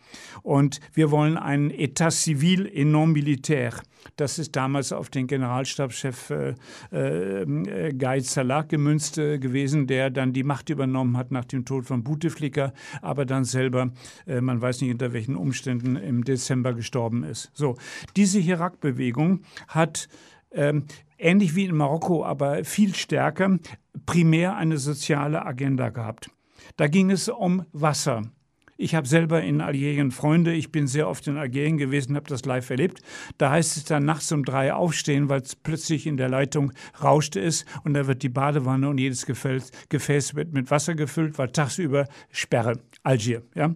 [0.43, 3.81] Und wir wollen ein Etat civil et non militaire.
[4.15, 6.55] Das ist damals auf den Generalstabschef äh,
[6.91, 11.85] äh, Guy Salah gemünzt äh, gewesen, der dann die Macht übernommen hat nach dem Tod
[11.85, 13.91] von Bouteflika, aber dann selber,
[14.25, 17.51] äh, man weiß nicht unter welchen Umständen, im Dezember gestorben ist.
[17.53, 17.77] So,
[18.15, 20.07] diese Hirak-Bewegung hat
[20.51, 20.85] ähm,
[21.17, 23.59] ähnlich wie in Marokko, aber viel stärker,
[24.05, 26.29] primär eine soziale Agenda gehabt.
[26.77, 28.23] Da ging es um Wasser.
[28.81, 30.53] Ich habe selber in Algerien Freunde.
[30.53, 33.01] Ich bin sehr oft in Algerien gewesen, habe das live erlebt.
[33.37, 36.71] Da heißt es dann nachts um drei aufstehen, weil es plötzlich in der Leitung
[37.03, 41.37] rauscht ist und da wird die Badewanne und jedes Gefäß, Gefäß wird mit Wasser gefüllt,
[41.37, 42.79] weil tagsüber Sperre.
[43.03, 43.75] Algier, ja.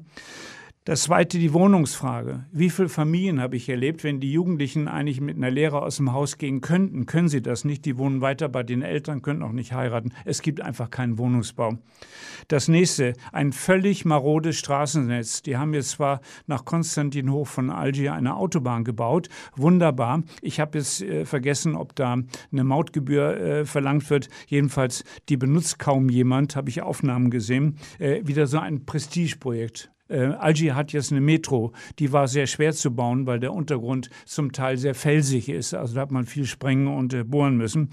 [0.85, 2.43] Das zweite, die Wohnungsfrage.
[2.51, 6.11] Wie viele Familien habe ich erlebt, wenn die Jugendlichen eigentlich mit einer Lehre aus dem
[6.11, 7.05] Haus gehen könnten?
[7.05, 7.85] Können sie das nicht?
[7.85, 10.11] Die wohnen weiter bei den Eltern, können auch nicht heiraten.
[10.25, 11.77] Es gibt einfach keinen Wohnungsbau.
[12.49, 15.41] Das nächste, ein völlig marodes Straßennetz.
[15.43, 19.29] Die haben jetzt zwar nach Konstantinhof von Algier eine Autobahn gebaut.
[19.55, 20.23] Wunderbar.
[20.41, 22.17] Ich habe jetzt äh, vergessen, ob da
[22.51, 24.27] eine Mautgebühr äh, verlangt wird.
[24.47, 27.77] Jedenfalls, die benutzt kaum jemand, habe ich Aufnahmen gesehen.
[27.99, 29.89] Äh, wieder so ein Prestigeprojekt.
[30.13, 34.09] Äh, Algier hat jetzt eine Metro, die war sehr schwer zu bauen, weil der Untergrund
[34.25, 35.73] zum Teil sehr felsig ist.
[35.73, 37.89] Also da hat man viel sprengen und äh, bohren müssen.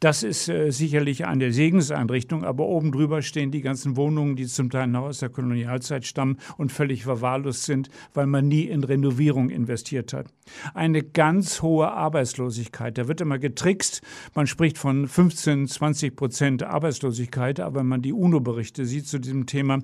[0.00, 4.70] Das ist äh, sicherlich eine Segenseinrichtung, aber oben drüber stehen die ganzen Wohnungen, die zum
[4.70, 9.50] Teil noch aus der Kolonialzeit stammen und völlig verwahrlost sind, weil man nie in Renovierung
[9.50, 10.26] investiert hat.
[10.74, 12.98] Eine ganz hohe Arbeitslosigkeit.
[12.98, 14.02] Da wird immer getrickst.
[14.34, 19.46] Man spricht von 15, 20 Prozent Arbeitslosigkeit, aber wenn man die UNO-Berichte sieht zu diesem
[19.46, 19.78] Thema,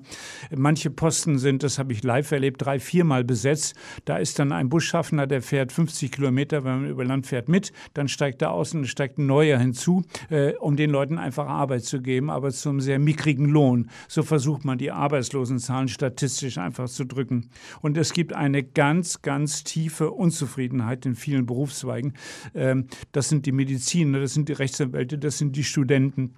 [0.53, 3.75] manche Posten sind das habe ich live erlebt, drei, viermal besetzt.
[4.05, 7.71] Da ist dann ein Busschaffner, der fährt 50 Kilometer, wenn man über Land fährt, mit.
[7.93, 11.83] Dann steigt er aus und steigt ein neuer hinzu, äh, um den Leuten einfach Arbeit
[11.83, 13.89] zu geben, aber zum sehr mickrigen Lohn.
[14.07, 17.49] So versucht man die Arbeitslosenzahlen statistisch einfach zu drücken.
[17.81, 22.13] Und es gibt eine ganz, ganz tiefe Unzufriedenheit in vielen Berufszweigen.
[22.53, 26.33] Ähm, das sind die Mediziner, das sind die Rechtsanwälte, das sind die Studenten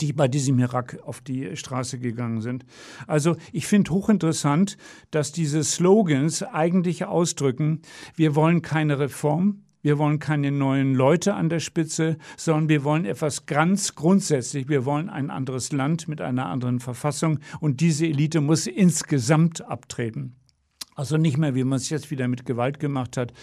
[0.00, 2.64] die bei diesem Irak auf die Straße gegangen sind.
[3.06, 4.76] Also ich finde hochinteressant,
[5.10, 7.82] dass diese Slogans eigentlich ausdrücken,
[8.14, 13.04] wir wollen keine Reform, wir wollen keine neuen Leute an der Spitze, sondern wir wollen
[13.04, 14.68] etwas ganz grundsätzlich.
[14.68, 20.34] Wir wollen ein anderes Land mit einer anderen Verfassung und diese Elite muss insgesamt abtreten.
[20.96, 23.34] Also nicht mehr, wie man es jetzt wieder mit Gewalt gemacht hat,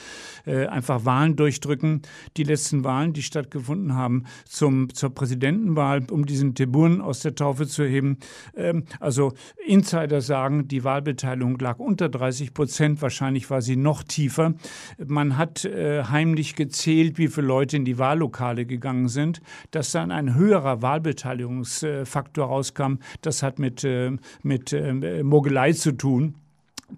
[0.47, 2.01] äh, einfach Wahlen durchdrücken.
[2.35, 7.67] Die letzten Wahlen, die stattgefunden haben zum, zur Präsidentenwahl, um diesen Tiburen aus der Taufe
[7.67, 8.17] zu heben.
[8.57, 9.33] Ähm, also
[9.67, 14.55] Insider sagen, die Wahlbeteiligung lag unter 30 Prozent, wahrscheinlich war sie noch tiefer.
[14.97, 19.41] Man hat äh, heimlich gezählt, wie viele Leute in die Wahllokale gegangen sind.
[19.69, 24.11] Dass dann ein höherer Wahlbeteiligungsfaktor rauskam, das hat mit, äh,
[24.41, 26.33] mit äh, Mogelei zu tun.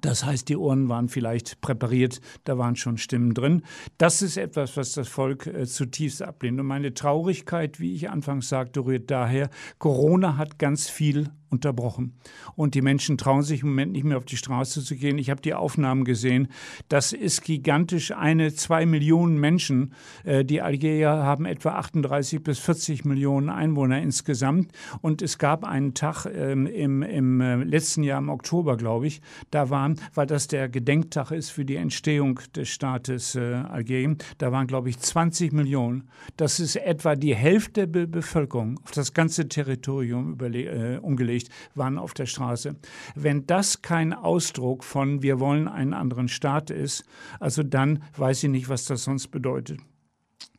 [0.02, 3.64] Das heißt, die Ohren waren vielleicht präpariert, da waren schon Stimmen drin.
[3.98, 6.60] Das ist etwas, was das Volk äh, zutiefst ablehnt.
[6.60, 12.14] Und meine Traurigkeit, wie ich anfangs sagte, rührt daher, Corona hat ganz viel unterbrochen.
[12.56, 15.18] Und die Menschen trauen sich im Moment nicht mehr auf die Straße zu gehen.
[15.18, 16.50] Ich habe die Aufnahmen gesehen.
[16.90, 18.12] Das ist gigantisch.
[18.12, 19.94] Eine, zwei Millionen Menschen.
[20.24, 24.72] Äh, die Algerier haben etwa 38 bis 40 Millionen Einwohner insgesamt.
[25.02, 29.22] Und es gab einen Tag ähm, im, im äh, letzten Jahr, im Oktober, glaube ich,
[29.52, 34.52] da waren, weil das der Gedenktag ist für die Entstehung des Staates äh, Algerien, da
[34.52, 36.10] waren, glaube ich, 20 Millionen.
[36.38, 41.52] Das ist etwa die Hälfte der Be Bevölkerung auf das ganze Territorium äh, umgelegt beschäftigt
[41.76, 42.76] waren auf der Straße.
[43.16, 47.06] Wenn das kein Ausdruck von wir wollen einen anderen Staat ist,
[47.40, 49.80] also dann weiß ich nicht, was das sonst bedeutet.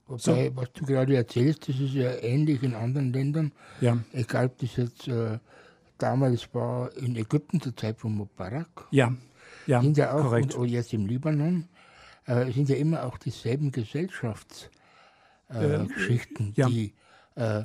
[0.06, 0.56] Wobei, so.
[0.56, 3.52] was du gerade erzählst, das ist ja ähnlich in anderen Ländern.
[3.80, 3.98] Ja.
[4.12, 5.38] Egal, ob das jetzt äh,
[5.98, 8.86] damals war in Ägypten zur Zeit von Mubarak.
[8.90, 9.12] Ja.
[9.66, 10.54] Ja, sind ja auch, korrekt.
[10.54, 11.66] Und, und jetzt im Libanon,
[12.26, 16.68] äh, sind ja immer auch dieselben Gesellschaftsgeschichten, ja.
[16.68, 16.94] die
[17.34, 17.64] äh,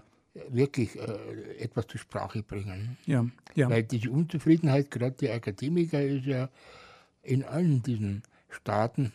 [0.50, 2.98] wirklich äh, etwas zur Sprache bringen.
[3.06, 3.70] Ja, ja.
[3.70, 6.50] Weil diese Unzufriedenheit, gerade die Akademiker, ist ja
[7.22, 9.12] in allen diesen Staaten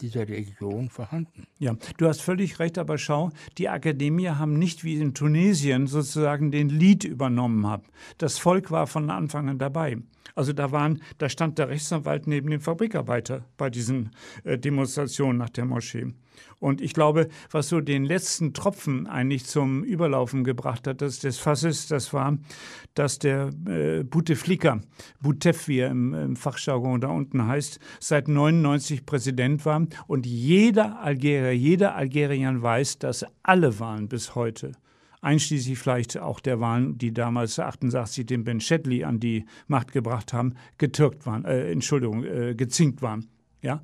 [0.00, 1.46] dieser Region vorhanden.
[1.58, 6.50] Ja, du hast völlig recht, aber schau, die Akademier haben nicht wie in Tunesien sozusagen
[6.50, 7.84] den Lied übernommen haben.
[8.18, 9.98] Das Volk war von Anfang an dabei.
[10.34, 14.10] Also da waren, da stand der Rechtsanwalt neben dem Fabrikarbeiter bei diesen
[14.44, 16.06] äh, Demonstrationen nach der Moschee.
[16.58, 21.38] Und ich glaube, was so den letzten Tropfen eigentlich zum Überlaufen gebracht hat, das des
[21.38, 22.36] Fasses, das war,
[22.94, 24.80] dass der äh, Bouteflika,
[25.20, 29.86] Boutef, wie er im, im Fachjargon da unten heißt, seit 99 Präsident war.
[30.06, 34.72] Und jeder Algerier, jeder Algerier weiß, dass alle Wahlen bis heute
[35.22, 40.32] einschließlich vielleicht auch der Wahlen, die damals 88 den Ben Shedley an die Macht gebracht
[40.32, 43.28] haben, getürkt waren, äh, Entschuldigung, äh, gezinkt waren.
[43.62, 43.82] Ja,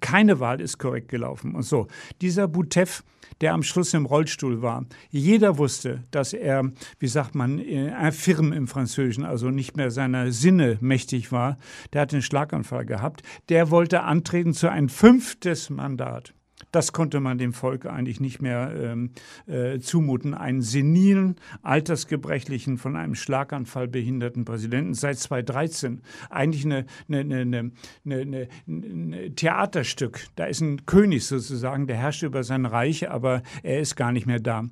[0.00, 1.54] keine Wahl ist korrekt gelaufen.
[1.54, 1.86] Und so,
[2.20, 3.04] dieser Boutef,
[3.40, 8.66] der am Schluss im Rollstuhl war, jeder wusste, dass er, wie sagt man, infirm im
[8.66, 11.56] Französischen, also nicht mehr seiner Sinne mächtig war.
[11.92, 13.22] Der hat einen Schlaganfall gehabt.
[13.48, 16.34] Der wollte antreten zu ein fünftes Mandat.
[16.72, 19.10] Das konnte man dem Volk eigentlich nicht mehr ähm,
[19.46, 20.34] äh, zumuten.
[20.34, 26.00] Einen senilen, altersgebrechlichen, von einem Schlaganfall behinderten Präsidenten seit 2013.
[26.30, 27.70] Eigentlich eine, eine,
[28.04, 30.26] eine, ein Theaterstück.
[30.34, 34.26] Da ist ein König sozusagen, der herrscht über sein Reich, aber er ist gar nicht
[34.26, 34.64] mehr da.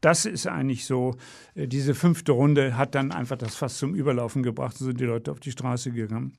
[0.00, 1.14] Das ist eigentlich so,
[1.54, 5.04] äh, diese fünfte Runde hat dann einfach das Fass zum Überlaufen gebracht und sind die
[5.04, 6.32] Leute auf die Straße gegangen.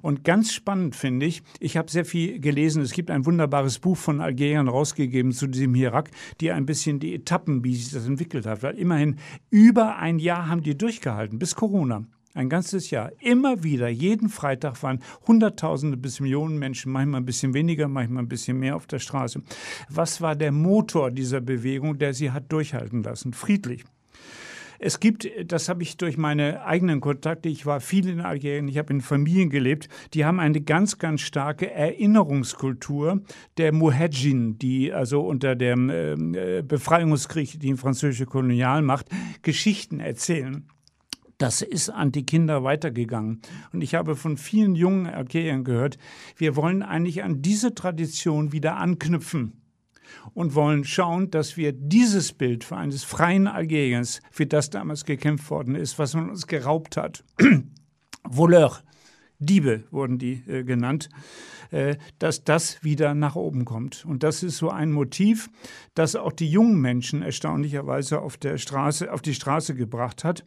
[0.00, 3.96] Und ganz spannend finde ich, ich habe sehr viel gelesen, es gibt ein wunderbares Buch
[3.96, 8.46] von Algerien rausgegeben zu diesem Hirak, die ein bisschen die Etappen, wie sich das entwickelt
[8.46, 9.16] hat, weil immerhin
[9.50, 12.04] über ein Jahr haben die durchgehalten, bis Corona.
[12.34, 13.12] Ein ganzes Jahr.
[13.20, 18.28] Immer wieder, jeden Freitag waren Hunderttausende bis Millionen Menschen, manchmal ein bisschen weniger, manchmal ein
[18.28, 19.42] bisschen mehr auf der Straße.
[19.90, 23.34] Was war der Motor dieser Bewegung, der sie hat durchhalten lassen?
[23.34, 23.84] Friedlich.
[24.84, 28.78] Es gibt, das habe ich durch meine eigenen Kontakte, ich war viel in Algerien, ich
[28.78, 33.22] habe in Familien gelebt, die haben eine ganz, ganz starke Erinnerungskultur
[33.58, 39.06] der Muhajin, die also unter dem äh, Befreiungskrieg, die französische Kolonialmacht,
[39.42, 40.66] Geschichten erzählen.
[41.38, 43.40] Das ist an die Kinder weitergegangen.
[43.72, 45.96] Und ich habe von vielen jungen Algeriern gehört,
[46.36, 49.61] wir wollen eigentlich an diese Tradition wieder anknüpfen
[50.34, 55.50] und wollen schauen, dass wir dieses Bild für eines freien Algeriens, für das damals gekämpft
[55.50, 57.24] worden ist, was man uns geraubt hat,
[58.28, 58.82] Voleur,
[59.38, 61.08] Diebe wurden die äh, genannt,
[61.70, 64.04] äh, dass das wieder nach oben kommt.
[64.04, 65.50] Und das ist so ein Motiv,
[65.94, 70.44] das auch die jungen Menschen erstaunlicherweise auf der Straße, auf die Straße gebracht hat.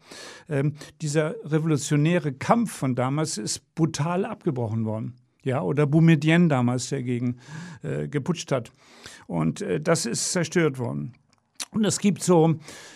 [0.47, 7.37] Ähm, dieser revolutionäre Kampf von damals ist brutal abgebrochen worden ja, oder Boumedienne damals dagegen
[7.83, 8.73] äh, geputscht hat.
[9.27, 11.13] Und äh, das ist zerstört worden.
[11.71, 12.55] Und es gibt so,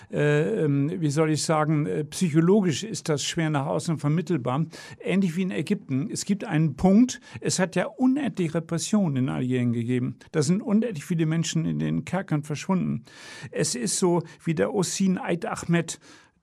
[0.10, 4.66] äh, ähm, wie soll ich sagen, äh, psychologisch ist das schwer nach außen vermittelbar,
[5.02, 6.10] ähnlich wie in Ägypten.
[6.10, 10.16] Es gibt einen Punkt, es hat ja unendlich Repression in Algerien gegeben.
[10.32, 13.04] Da sind unendlich viele Menschen in den Kerkern verschwunden.
[13.52, 16.00] Es ist so wie der Ossin Eid Ahmed,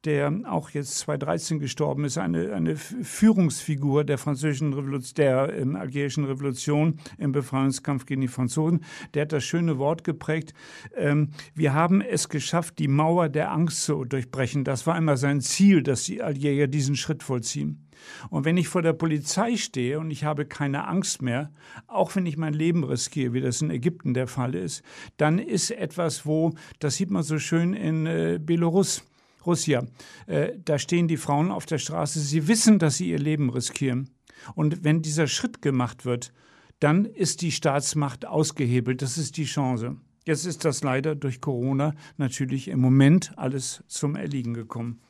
[0.07, 6.25] der auch jetzt 2013 gestorben ist, eine, eine Führungsfigur der französischen Revolution, der ähm, algerischen
[6.25, 8.85] Revolution im Befreiungskampf gegen die Franzosen.
[9.15, 10.55] Der hat das schöne Wort geprägt.
[10.97, 14.65] Ähm, wir haben es geschafft, die Mauer der Angst zu durchbrechen.
[14.65, 17.87] Das war immer sein Ziel, dass die Algerier diesen Schritt vollziehen.
[18.31, 21.51] Und wenn ich vor der Polizei stehe und ich habe keine Angst mehr,
[21.87, 24.83] auch wenn ich mein Leben riskiere, wie das in Ägypten der Fall ist,
[25.17, 29.03] dann ist etwas, wo, das sieht man so schön in äh, Belarus,
[29.47, 29.87] Russia.
[30.27, 32.21] Äh, da stehen die Frauen auf der Straße.
[32.21, 34.11] Sie wissen, dass sie ihr Leben riskieren.
[34.55, 36.33] Und wenn dieser Schritt gemacht wird,
[36.81, 39.01] dann ist die Staatsmacht ausgehebelt.
[39.03, 39.97] Das ist die Chance.
[40.25, 45.01] Jetzt ist das leider durch Corona natürlich im Moment alles zum Erliegen gekommen.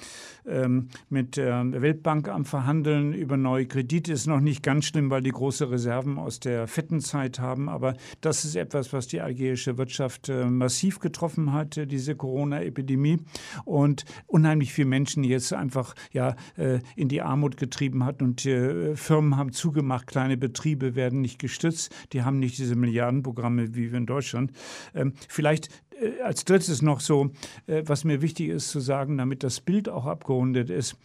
[0.47, 4.13] ähm, mit der Weltbank am Verhandeln über neue Kredite.
[4.13, 7.69] Ist noch nicht ganz schlimm, weil die große Reserven aus der fetten Zeit haben.
[7.69, 13.19] Aber das ist etwas, was die algerische Wirtschaft äh, massiv getroffen hat, äh, diese Corona-Epidemie.
[13.65, 18.23] Und unheimlich viele Menschen jetzt einfach ja, äh, in die Armut getrieben hat.
[18.23, 21.95] Und Firmen haben zugemacht, kleine Betriebe werden nicht gestützt.
[22.13, 24.53] Die haben nicht diese Milliardenprogramme wie wir in Deutschland.
[24.95, 25.69] Ähm, vielleicht
[26.01, 27.31] äh, als drittes noch so,
[27.67, 30.97] äh, was mir wichtig ist zu sagen, damit das Bild auch abgerundet ist.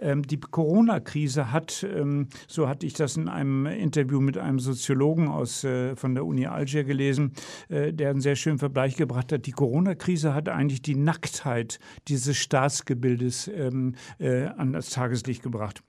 [0.00, 5.28] Ähm, die Corona-Krise hat, ähm, so hatte ich das in einem Interview mit einem Soziologen
[5.28, 7.32] aus, äh, von der Uni Algier gelesen,
[7.68, 9.46] der einen sehr schönen Vergleich gebracht hat.
[9.46, 11.78] Die Corona-Krise hat eigentlich die Nacktheit
[12.08, 15.82] dieses Staatsgebildes ähm, an das Tageslicht gebracht.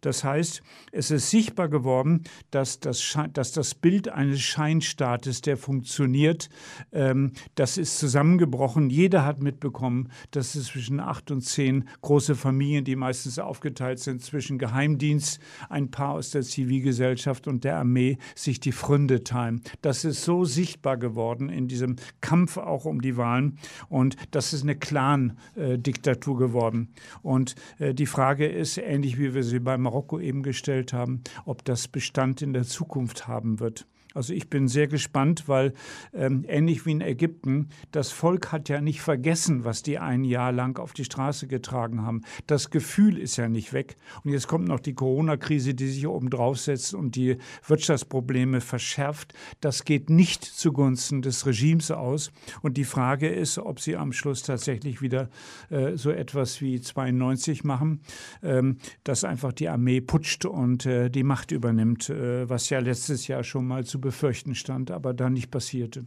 [0.00, 0.62] Das heißt,
[0.92, 6.48] es ist sichtbar geworden, dass das, dass das Bild eines Scheinstaates, der funktioniert,
[6.92, 8.90] ähm, das ist zusammengebrochen.
[8.90, 14.22] Jeder hat mitbekommen, dass es zwischen acht und zehn große Familien, die meistens aufgeteilt sind
[14.22, 19.62] zwischen Geheimdienst, ein Paar aus der Zivilgesellschaft und der Armee, sich die Fründe teilen.
[19.82, 23.58] Das ist so sichtbar geworden in diesem Kampf auch um die Wahlen.
[23.88, 26.88] Und das ist eine Clan-Diktatur geworden.
[27.22, 31.64] Und äh, die Frage ist, ähnlich wie wir sie bei Marokko eben gestellt haben, ob
[31.64, 33.86] das Bestand in der Zukunft haben wird.
[34.16, 35.74] Also ich bin sehr gespannt, weil
[36.14, 40.52] ähm, ähnlich wie in Ägypten, das Volk hat ja nicht vergessen, was die ein Jahr
[40.52, 42.22] lang auf die Straße getragen haben.
[42.46, 43.96] Das Gefühl ist ja nicht weg.
[44.24, 47.36] Und jetzt kommt noch die Corona-Krise, die sich oben draufsetzt und die
[47.66, 49.34] Wirtschaftsprobleme verschärft.
[49.60, 52.32] Das geht nicht zugunsten des Regimes aus.
[52.62, 55.28] Und die Frage ist, ob sie am Schluss tatsächlich wieder
[55.68, 58.00] äh, so etwas wie 92 machen,
[58.42, 63.26] ähm, dass einfach die Armee putscht und äh, die Macht übernimmt, äh, was ja letztes
[63.26, 66.04] Jahr schon mal zu befürchten stand, aber dann nicht passierte.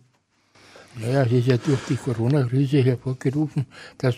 [1.00, 3.66] Naja, es ist ja durch die Corona-Krise hervorgerufen,
[3.98, 4.16] dass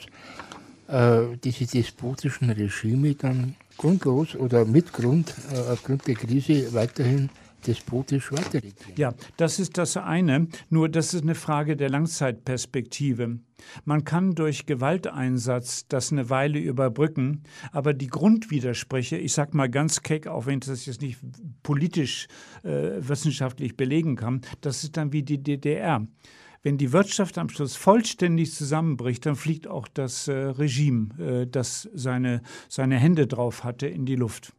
[0.88, 7.30] äh, diese despotischen Regime dann grundlos oder mit Grund äh, aufgrund der Krise weiterhin
[7.68, 8.96] despotisch weiterregieren.
[8.96, 10.48] Ja, das ist das eine.
[10.70, 13.40] Nur das ist eine Frage der Langzeitperspektive.
[13.86, 20.02] Man kann durch Gewalteinsatz das eine Weile überbrücken, aber die Grundwidersprüche, ich sage mal ganz
[20.02, 21.20] keck, auch wenn ich das jetzt nicht
[21.64, 22.28] politisch
[22.64, 26.06] äh, wissenschaftlich belegen kann, das ist dann wie die DDR.
[26.64, 31.90] Wenn die Wirtschaft am Schluss vollständig zusammenbricht, dann fliegt auch das äh, Regime, äh, das
[31.94, 34.54] seine, seine Hände drauf hatte, in die Luft.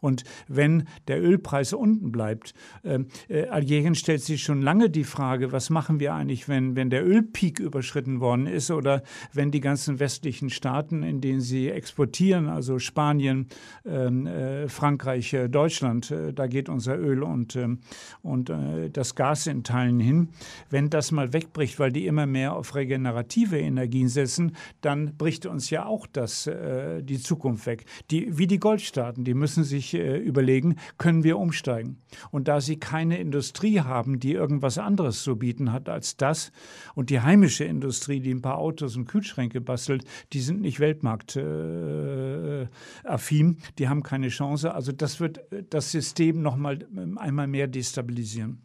[0.00, 5.52] Und wenn der Ölpreis unten bleibt, ähm, äh, Algerien stellt sich schon lange die Frage,
[5.52, 10.00] was machen wir eigentlich, wenn, wenn der Ölpeak überschritten worden ist oder wenn die ganzen
[10.00, 13.48] westlichen Staaten, in denen sie exportieren, also Spanien,
[13.84, 17.80] ähm, äh, Frankreich, äh, Deutschland, äh, da geht unser Öl und, ähm,
[18.22, 20.28] und äh, das Gas in Teilen hin,
[20.70, 25.70] wenn das mal wegbricht, weil die immer mehr auf regenerative Energien setzen, dann bricht uns
[25.70, 27.84] ja auch das, äh, die Zukunft weg.
[28.10, 31.98] Die, wie die Goldstaaten, die müssen sich sich äh, überlegen, können wir umsteigen.
[32.30, 36.52] Und da sie keine Industrie haben, die irgendwas anderes zu bieten hat als das,
[36.94, 43.52] und die heimische Industrie, die ein paar Autos und Kühlschränke bastelt, die sind nicht weltmarktaffin,
[43.52, 44.74] äh, die haben keine Chance.
[44.74, 48.62] Also das wird äh, das System noch mal ähm, einmal mehr destabilisieren.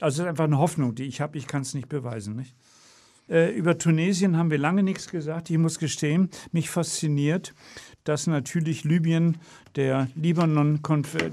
[0.00, 1.38] Also es ist einfach eine Hoffnung, die ich habe.
[1.38, 2.36] Ich kann es nicht beweisen.
[2.36, 2.54] Nicht?
[3.28, 5.50] Äh, über Tunesien haben wir lange nichts gesagt.
[5.50, 7.54] Ich muss gestehen, mich fasziniert,
[8.04, 9.38] dass natürlich Libyen
[9.76, 10.80] der, Libanon,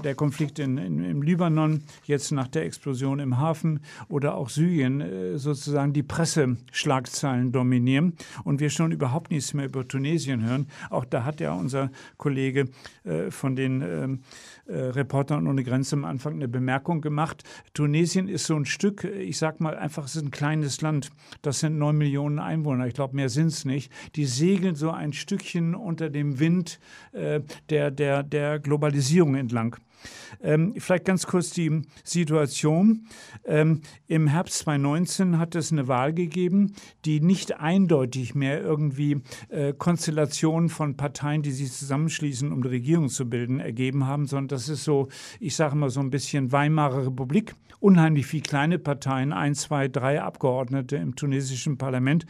[0.02, 5.00] der Konflikt in, in, im Libanon, jetzt nach der Explosion im Hafen oder auch Syrien
[5.00, 8.14] äh, sozusagen die Presseschlagzeilen dominieren
[8.44, 10.66] und wir schon überhaupt nichts mehr über Tunesien hören.
[10.90, 12.68] Auch da hat ja unser Kollege
[13.04, 14.20] äh, von den ähm,
[14.66, 17.44] äh, Reportern ohne Grenzen am Anfang eine Bemerkung gemacht.
[17.74, 21.10] Tunesien ist so ein Stück, ich sag mal einfach, es ist ein kleines Land.
[21.42, 22.86] Das sind neun Millionen Einwohner.
[22.86, 23.92] Ich glaube, mehr sind es nicht.
[24.16, 26.61] Die segeln so ein Stückchen unter dem Wind
[27.12, 27.40] äh,
[27.70, 29.76] der, der, der Globalisierung entlang.
[30.42, 33.06] Ähm, vielleicht ganz kurz die Situation.
[33.44, 36.74] Ähm, Im Herbst 2019 hat es eine Wahl gegeben,
[37.04, 43.08] die nicht eindeutig mehr irgendwie äh, Konstellationen von Parteien, die sich zusammenschließen, um die Regierung
[43.08, 45.08] zu bilden, ergeben haben, sondern das ist so,
[45.40, 47.54] ich sage mal so ein bisschen Weimarer Republik.
[47.80, 52.26] Unheimlich viele kleine Parteien, ein, zwei, drei Abgeordnete im tunesischen Parlament,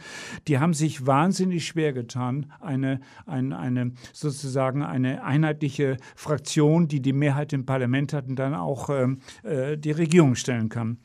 [0.47, 7.13] die haben sich wahnsinnig schwer getan, eine, eine, eine sozusagen eine einheitliche Fraktion, die die
[7.13, 10.97] Mehrheit im Parlament hat und dann auch ähm, äh, die Regierung stellen kann.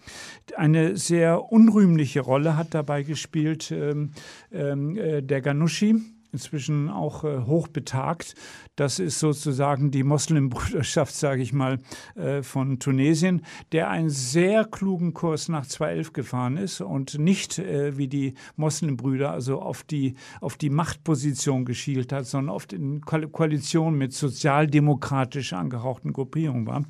[0.56, 4.12] Eine sehr unrühmliche Rolle hat dabei gespielt ähm,
[4.52, 8.34] ähm äh, der Ghanouchi inzwischen auch äh, hoch betagt.
[8.76, 11.78] Das ist sozusagen die Moslembrüderschaft, sage ich mal,
[12.14, 17.96] äh, von Tunesien, der einen sehr klugen Kurs nach 2011 gefahren ist und nicht äh,
[17.96, 23.96] wie die Moslembrüder also auf die, auf die Machtposition geschielt hat, sondern oft in Koalition
[23.96, 26.84] mit sozialdemokratisch angehauchten Gruppierungen war.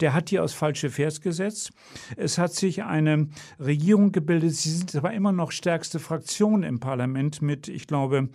[0.00, 1.72] Der hat hier aus falsche Vers gesetzt.
[2.16, 3.28] Es hat sich eine
[3.58, 4.54] Regierung gebildet.
[4.54, 8.28] Sie sind aber immer noch stärkste Fraktion im Parlament mit, ich glaube,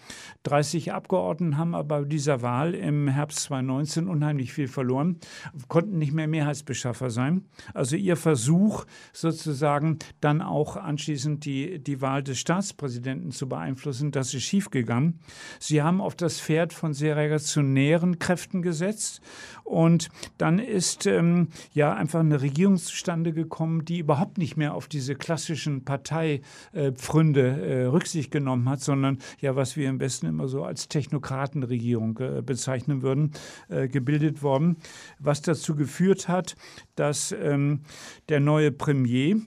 [0.45, 5.17] 30 Abgeordneten haben aber bei dieser Wahl im Herbst 2019 unheimlich viel verloren,
[5.67, 7.45] konnten nicht mehr Mehrheitsbeschaffer sein.
[7.73, 14.33] Also ihr Versuch sozusagen dann auch anschließend die, die Wahl des Staatspräsidenten zu beeinflussen, das
[14.33, 15.19] ist schiefgegangen.
[15.59, 19.21] Sie haben auf das Pferd von sehr reaktionären Kräften gesetzt
[19.65, 24.87] und dann ist ähm, ja einfach eine Regierung zustande gekommen, die überhaupt nicht mehr auf
[24.87, 30.63] diese klassischen Parteipfründe äh, Rücksicht genommen hat, sondern ja, was wir im Westen immer so
[30.63, 33.31] als Technokratenregierung äh, bezeichnen würden,
[33.67, 34.77] äh, gebildet worden,
[35.19, 36.55] was dazu geführt hat,
[36.95, 37.81] dass ähm,
[38.29, 39.37] der neue Premier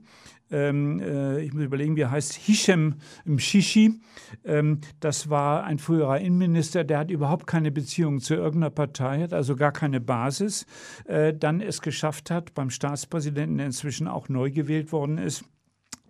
[0.51, 4.01] ähm, äh, ich muss überlegen, wie er heißt, Hisham Mshishi.
[4.45, 9.33] Ähm, das war ein früherer Innenminister, der hat überhaupt keine Beziehung zu irgendeiner Partei, hat
[9.33, 10.67] also gar keine Basis.
[11.07, 15.45] Äh, dann es geschafft hat, beim Staatspräsidenten, der inzwischen auch neu gewählt worden ist,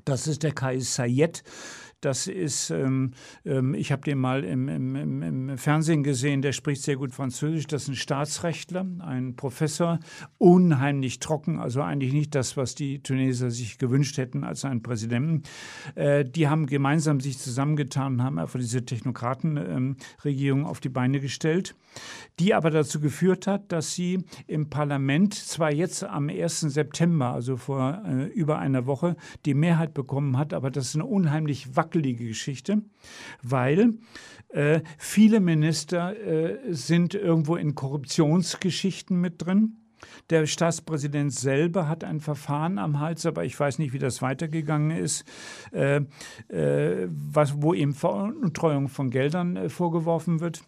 [0.05, 1.43] das ist der Kais Sayed,
[2.01, 3.13] das ist, ähm,
[3.45, 7.67] ähm, ich habe den mal im, im, im, Fernsehen gesehen, der spricht sehr gut Französisch.
[7.67, 9.99] Das ist ein Staatsrechtler, ein Professor,
[10.39, 15.43] unheimlich trocken, also eigentlich nicht das, was die Tunesier sich gewünscht hätten als einen Präsidenten.
[15.97, 21.19] Äh, die haben gemeinsam sich zusammengetan und haben einfach diese Technokratenregierung ähm, auf die Beine
[21.19, 21.75] gestellt,
[22.39, 26.61] die aber dazu geführt hat, dass sie im Parlament zwar jetzt am 1.
[26.61, 31.05] September, also vor äh, über einer Woche, die Mehrheit bekommen hat, aber das ist eine
[31.05, 32.83] unheimlich wackelige wackelige Geschichte,
[33.43, 33.95] weil
[34.51, 39.77] äh, viele Minister äh, sind irgendwo in Korruptionsgeschichten mit drin.
[40.31, 44.97] Der Staatspräsident selber hat ein Verfahren am Hals, aber ich weiß nicht, wie das weitergegangen
[44.97, 45.25] ist,
[45.73, 46.03] äh,
[46.49, 50.63] äh was, wo ihm Veruntreuung von Geldern äh, vorgeworfen wird.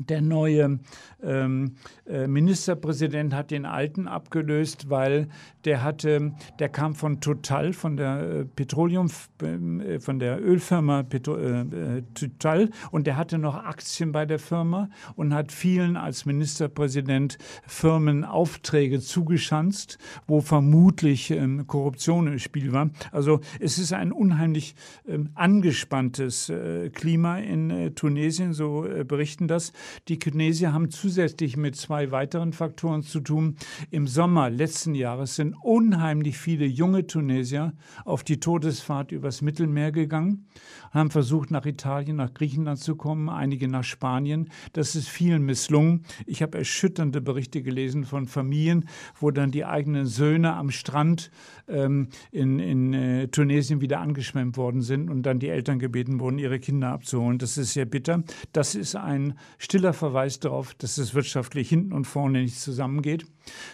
[0.00, 0.78] Der neue
[1.22, 1.74] ähm,
[2.06, 5.28] äh, Ministerpräsident hat den alten abgelöst, weil
[5.64, 9.08] der hatte, der kam von Total, von der äh, Petroleum,
[9.42, 14.38] äh, von der Ölfirma Petro, äh, äh, Total und der hatte noch Aktien bei der
[14.38, 22.90] Firma und hat vielen als Ministerpräsident Firmenaufträge zugeschanzt, wo vermutlich ähm, Korruption im Spiel war.
[23.10, 29.72] Also es ist ein unheimlich ähm, angespanntes äh, Klima in Tunesien, so berichten das.
[30.08, 33.56] Die Tunesier haben zusätzlich mit zwei weiteren Faktoren zu tun.
[33.90, 37.72] Im Sommer letzten Jahres sind unheimlich viele junge Tunesier
[38.04, 40.46] auf die Todesfahrt übers Mittelmeer gegangen
[40.90, 44.50] haben versucht, nach Italien, nach Griechenland zu kommen, einige nach Spanien.
[44.72, 46.04] Das ist vielen misslungen.
[46.26, 48.88] Ich habe erschütternde Berichte gelesen von Familien,
[49.20, 51.30] wo dann die eigenen Söhne am Strand
[51.68, 56.38] ähm, in, in äh, Tunesien wieder angeschwemmt worden sind und dann die Eltern gebeten wurden,
[56.38, 57.38] ihre Kinder abzuholen.
[57.38, 58.22] Das ist sehr bitter.
[58.52, 63.26] Das ist ein stiller Verweis darauf, dass es wirtschaftlich hinten und vorne nicht zusammengeht.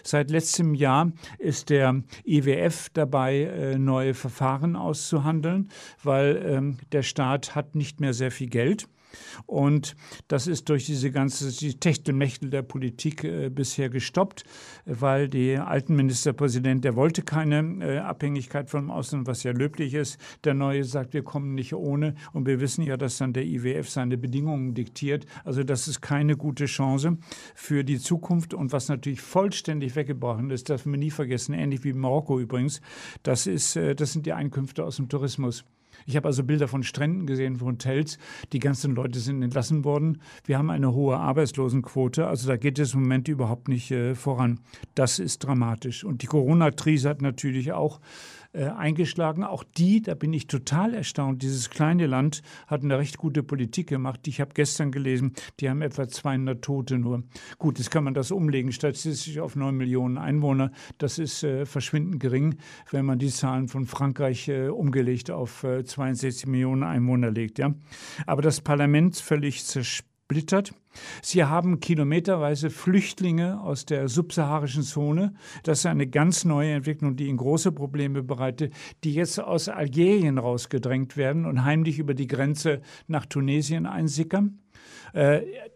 [0.03, 5.69] Seit letztem Jahr ist der IWF dabei, äh, neue Verfahren auszuhandeln,
[6.03, 8.87] weil ähm, der Staat hat nicht mehr sehr viel Geld.
[9.45, 9.95] Und
[10.27, 14.43] das ist durch diese ganze die Techtelmechtel der Politik äh, bisher gestoppt,
[14.85, 20.19] weil der alten Ministerpräsident, der wollte keine äh, Abhängigkeit vom Ausland, was ja löblich ist.
[20.43, 22.15] Der neue sagt, wir kommen nicht ohne.
[22.33, 25.25] Und wir wissen ja, dass dann der IWF seine Bedingungen diktiert.
[25.43, 27.17] Also das ist keine gute Chance
[27.53, 28.53] für die Zukunft.
[28.53, 32.81] Und was natürlich vollständig weggebrochen ist, darf man nie vergessen, ähnlich wie Marokko übrigens,
[33.23, 35.65] das, ist, äh, das sind die Einkünfte aus dem Tourismus.
[36.05, 38.17] Ich habe also Bilder von Stränden gesehen, von Hotels.
[38.53, 40.21] Die ganzen Leute sind entlassen worden.
[40.45, 42.27] Wir haben eine hohe Arbeitslosenquote.
[42.27, 44.59] Also da geht es im Moment überhaupt nicht äh, voran.
[44.93, 46.03] Das ist dramatisch.
[46.03, 47.99] Und die Corona-Krise hat natürlich auch
[48.55, 49.43] äh, eingeschlagen.
[49.43, 53.87] Auch die, da bin ich total erstaunt, dieses kleine Land hat eine recht gute Politik
[53.87, 54.27] gemacht.
[54.27, 57.23] Ich habe gestern gelesen, die haben etwa 200 Tote nur.
[57.57, 60.71] Gut, jetzt kann man das umlegen, statistisch auf 9 Millionen Einwohner.
[60.97, 62.55] Das ist äh, verschwindend gering,
[62.91, 67.59] wenn man die Zahlen von Frankreich äh, umgelegt auf äh, 62 Millionen Einwohner legt.
[67.59, 67.73] Ja?
[68.25, 70.14] Aber das Parlament völlig zersplittert.
[71.21, 75.35] Sie haben kilometerweise Flüchtlinge aus der subsaharischen Zone.
[75.61, 78.73] Das ist eine ganz neue Entwicklung, die ihnen große Probleme bereitet,
[79.03, 84.59] die jetzt aus Algerien rausgedrängt werden und heimlich über die Grenze nach Tunesien einsickern.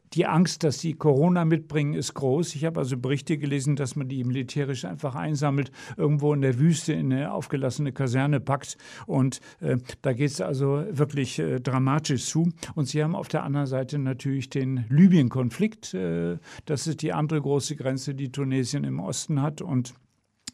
[0.10, 2.56] Äh, die Angst, dass sie Corona mitbringen, ist groß.
[2.56, 6.94] Ich habe also Berichte gelesen, dass man die militärisch einfach einsammelt, irgendwo in der Wüste
[6.94, 8.78] in eine aufgelassene Kaserne packt.
[9.06, 12.50] Und äh, da geht es also wirklich äh, dramatisch zu.
[12.76, 15.94] Und sie haben auf der anderen Seite natürlich den Libyen-Konflikt.
[15.94, 19.62] Äh, das ist die andere große Grenze, die Tunesien im Osten hat.
[19.62, 19.94] Und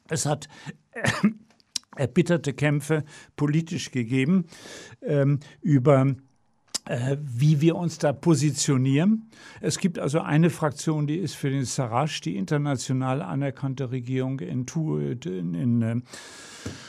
[0.09, 0.47] es hat
[1.95, 3.03] erbitterte Kämpfe
[3.35, 4.45] politisch gegeben
[5.01, 6.15] ähm, über äh,
[7.19, 9.29] wie wir uns da positionieren.
[9.61, 14.65] Es gibt also eine Fraktion, die ist für den Sarraj, die international anerkannte Regierung in,
[15.25, 15.95] in, in äh,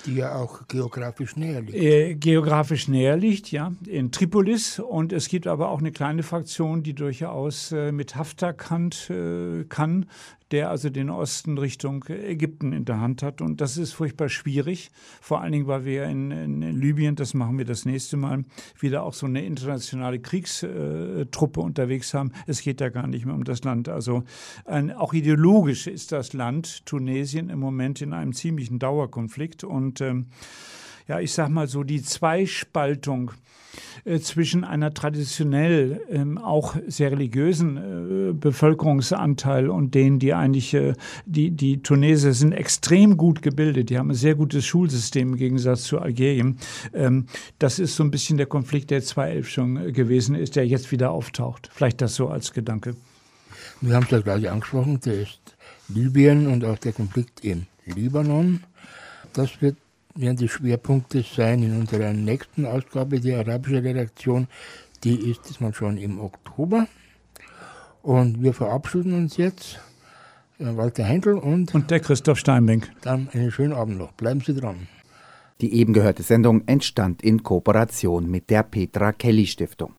[0.07, 1.75] die ja auch geografisch näher liegt.
[1.75, 4.79] Äh, geografisch näher liegt, ja, in Tripolis.
[4.79, 9.65] Und es gibt aber auch eine kleine Fraktion, die durchaus äh, mit Haftar kann, äh,
[9.65, 10.07] kann,
[10.51, 13.41] der also den Osten Richtung Ägypten in der Hand hat.
[13.41, 14.91] Und das ist furchtbar schwierig,
[15.21, 18.45] vor allen Dingen, weil wir in, in, Libyen, das machen wir das nächste Mal,
[18.79, 22.33] wieder auch so eine internationale Kriegstruppe unterwegs haben.
[22.47, 23.89] Es geht ja gar nicht mehr um das Land.
[23.89, 24.23] Also
[24.65, 29.65] ein, auch ideologisch ist das Land Tunesien im Moment in einem ziemlichen Dauerkonflikt.
[29.65, 30.27] Und ähm,
[31.09, 33.33] ja, ich sag mal so, die Zweispaltung
[34.05, 40.95] äh, zwischen einer traditionell ähm, auch sehr religiösen äh, Bevölkerungsanteil und denen, die eigentlich, äh,
[41.25, 45.85] die, die Tunesier sind extrem gut gebildet, die haben ein sehr gutes Schulsystem im Gegensatz
[45.85, 46.59] zu Algerien.
[46.95, 47.27] Ähm,
[47.59, 51.11] das ist so ein bisschen der Konflikt, der 2011 schon gewesen ist, der jetzt wieder
[51.11, 51.69] auftaucht.
[51.73, 52.97] Vielleicht das so als Gedanke.
[53.81, 55.41] Wir haben es ja gleich angesprochen, der ist
[55.89, 58.63] Libyen und auch der Konflikt im Libanon.
[59.33, 59.77] Das wird
[60.17, 64.49] werden die Schwerpunkte sein in unserer nächsten Ausgabe, die arabische Redaktion.
[65.05, 66.87] Die ist diesmal schon im Oktober.
[68.03, 69.81] Und wir verabschieden uns jetzt.
[70.59, 72.91] Walter Heindl und, und der Christoph Steinbeck.
[73.03, 74.13] Dann einen schönen Abend noch.
[74.13, 74.89] Bleiben Sie dran.
[75.61, 79.95] Die eben gehörte Sendung entstand in Kooperation mit der Petra Kelly Stiftung.